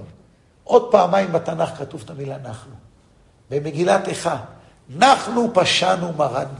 [0.64, 2.72] עוד פעמיים בתנ"ך כתוב את המילה אנחנו.
[3.50, 4.38] במגילת איכה,
[4.98, 6.60] אנחנו פשענו מרדנו.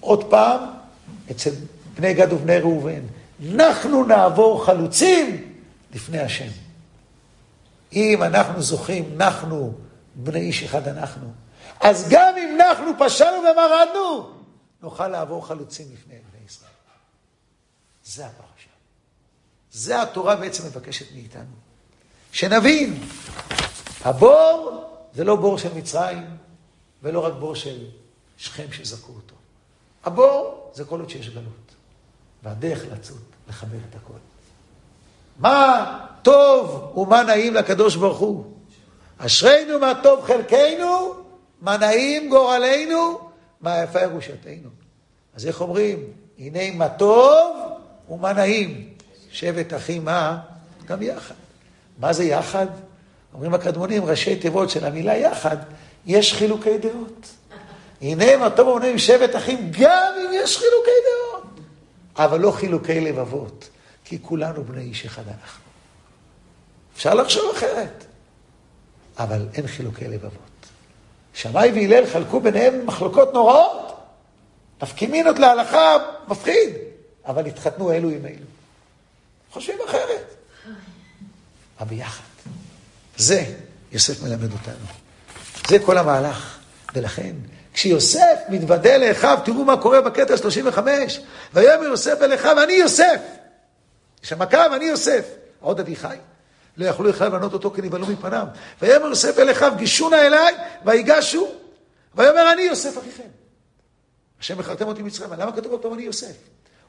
[0.00, 0.60] עוד פעם,
[1.30, 1.50] אצל
[1.94, 3.00] בני גד ובני ראובן,
[3.54, 5.52] אנחנו נעבור חלוצים
[5.94, 6.50] לפני השם.
[7.92, 9.72] אם אנחנו זוכים, אנחנו
[10.14, 11.32] בני איש אחד אנחנו,
[11.80, 14.30] אז גם אם אנחנו פשענו ומרדנו,
[14.82, 16.70] נוכל לעבור חלוצים לפני בני ישראל.
[18.04, 18.68] זה הפרשה.
[19.72, 21.54] זה התורה בעצם מבקשת מאיתנו.
[22.32, 23.00] שנבין,
[24.04, 24.84] הבור
[25.14, 26.36] זה לא בור של מצרים,
[27.02, 27.86] ולא רק בור של
[28.36, 29.34] שכם שזרקו אותו.
[30.04, 31.74] הבור זה כל עוד שיש גלות.
[32.42, 34.18] והדרך לצוד, לחבר את הכל.
[35.38, 38.51] מה טוב ומה נעים לקדוש ברוך הוא.
[39.26, 41.14] אשרינו מה טוב חלקנו,
[41.60, 43.18] מה נעים גורלנו,
[43.60, 44.68] מה יפה ירושתנו.
[45.34, 45.98] אז איך אומרים?
[46.38, 47.56] הנה מה טוב
[48.08, 48.88] ומה נעים.
[49.30, 50.38] שבט אחים מה?
[50.86, 51.34] גם יחד.
[51.98, 52.66] מה זה יחד?
[53.34, 55.56] אומרים הקדמונים, ראשי תיבות של המילה יחד,
[56.06, 57.26] יש חילוקי דעות.
[58.00, 61.60] הנה מה טוב ומה נעים שבט אחים, גם אם יש חילוקי דעות.
[62.16, 63.68] אבל לא חילוקי לבבות,
[64.04, 65.62] כי כולנו בני איש אחד אנחנו.
[66.96, 68.04] אפשר לחשוב אחרת,
[69.18, 70.32] אבל אין חילוקי לבבות.
[71.34, 73.92] שמאי והלל חלקו ביניהם מחלוקות נוראות.
[74.78, 75.96] תפקימינות להלכה
[76.28, 76.74] מפחיד,
[77.26, 78.46] אבל התחתנו אלו עם אלו.
[79.52, 80.34] חושבים אחרת.
[81.80, 82.22] אבל ביחד.
[83.16, 83.44] זה
[83.92, 84.86] יוסף מלמד אותנו.
[85.68, 86.58] זה כל המהלך.
[86.94, 87.32] ולכן,
[87.74, 91.20] כשיוסף מתוודה לאחיו, תראו מה קורה בקטע 35,
[91.54, 93.20] ויאמר יוסף אל אחיו, אני יוסף.
[94.22, 94.42] יש שם
[94.76, 95.24] אני יוסף.
[95.60, 96.16] עוד אביחי.
[96.76, 98.46] לא יכלו אחיו לענות אותו כי נבהלו מפניו.
[98.82, 100.54] ויאמר יוסף אל אחיו, גישו נא אליי,
[100.84, 101.48] ויגשו.
[102.14, 103.28] ויאמר אני יוסף אחיכם.
[104.40, 105.36] השם מכרתם אותי מצרימה.
[105.36, 106.36] למה כתוב אותו אני יוסף?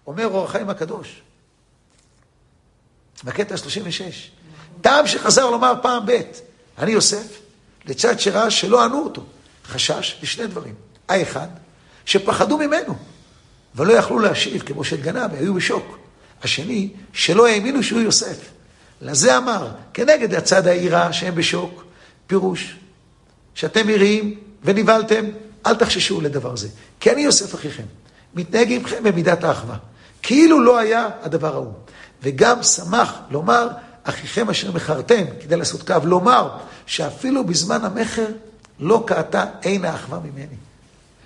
[0.07, 1.21] אומר אור החיים הקדוש.
[3.23, 4.31] בקטע 36.
[4.81, 6.21] טעם שחזר לומר פעם ב',
[6.77, 7.39] אני יוסף,
[7.85, 9.23] לצד שראה שלא ענו אותו.
[9.65, 10.75] חשש לשני דברים.
[11.07, 11.47] האחד,
[12.05, 12.95] שפחדו ממנו,
[13.75, 15.97] ולא יכלו להשיב כמו של גנב, היו בשוק.
[16.43, 18.37] השני, שלא האמינו שהוא יוסף.
[19.03, 21.83] לזה אמר, כנגד הצד העירה שהם בשוק,
[22.27, 22.75] פירוש,
[23.55, 25.25] שאתם יראים ונבהלתם,
[25.65, 26.67] אל תחששו לדבר זה.
[26.99, 27.83] כי אני יוסף אחיכם,
[28.35, 29.77] מתנהג עמכם במידת האחווה.
[30.21, 31.73] כאילו לא היה הדבר ההוא.
[32.23, 33.67] וגם שמח לומר,
[34.03, 36.49] אחיכם אשר מכרתם, כדי לעשות קו, לומר
[36.85, 38.27] שאפילו בזמן המכר
[38.79, 40.55] לא קעתה אין האחווה ממני.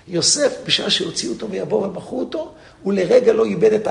[0.08, 2.54] יוסף, בשעה שהוציאו אותו מיבור ומכרו אותו,
[2.84, 3.88] הוא לרגע לא איבד את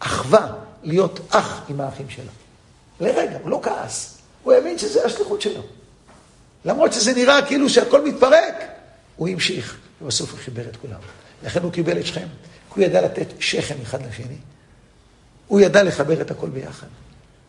[0.00, 0.46] האחווה
[0.82, 2.47] להיות אח עם האחים שלו.
[3.00, 4.18] לרגע, הוא לא כעס.
[4.42, 5.62] הוא האמין שזה השליחות שלו.
[6.64, 8.54] למרות שזה נראה כאילו שהכל מתפרק,
[9.16, 11.00] הוא המשיך, ובסוף הוא חיבר את כולם.
[11.42, 12.26] לכן הוא קיבל את שכם,
[12.74, 14.36] כי הוא ידע לתת שכם אחד לשני.
[15.46, 16.86] הוא ידע לחבר את הכל ביחד.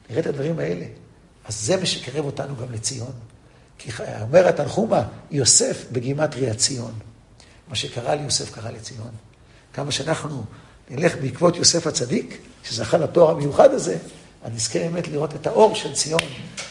[0.09, 0.85] נראה את הדברים האלה.
[1.45, 3.11] אז זה מה שקרב אותנו גם לציון.
[3.77, 3.91] כי
[4.21, 6.93] אומר התנחומה, יוסף בגימטריה ציון.
[7.67, 9.11] מה שקרה ליוסף קרה לציון.
[9.73, 10.43] כמה שאנחנו
[10.89, 13.97] נלך בעקבות יוסף הצדיק, שזכה לתואר המיוחד הזה,
[14.45, 16.21] אני נזכה באמת לראות את האור של ציון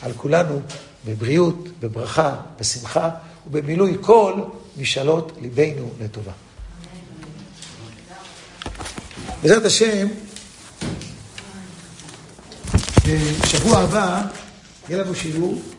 [0.02, 0.60] על כולנו
[1.06, 3.10] בבריאות, בברכה, בשמחה
[3.46, 4.34] ובמילוי כל
[4.76, 6.32] משאלות ליבנו לטובה.
[9.42, 10.08] בעזרת השם,
[13.06, 14.22] בשבוע הבא
[14.88, 15.62] יהיה לנו שיעור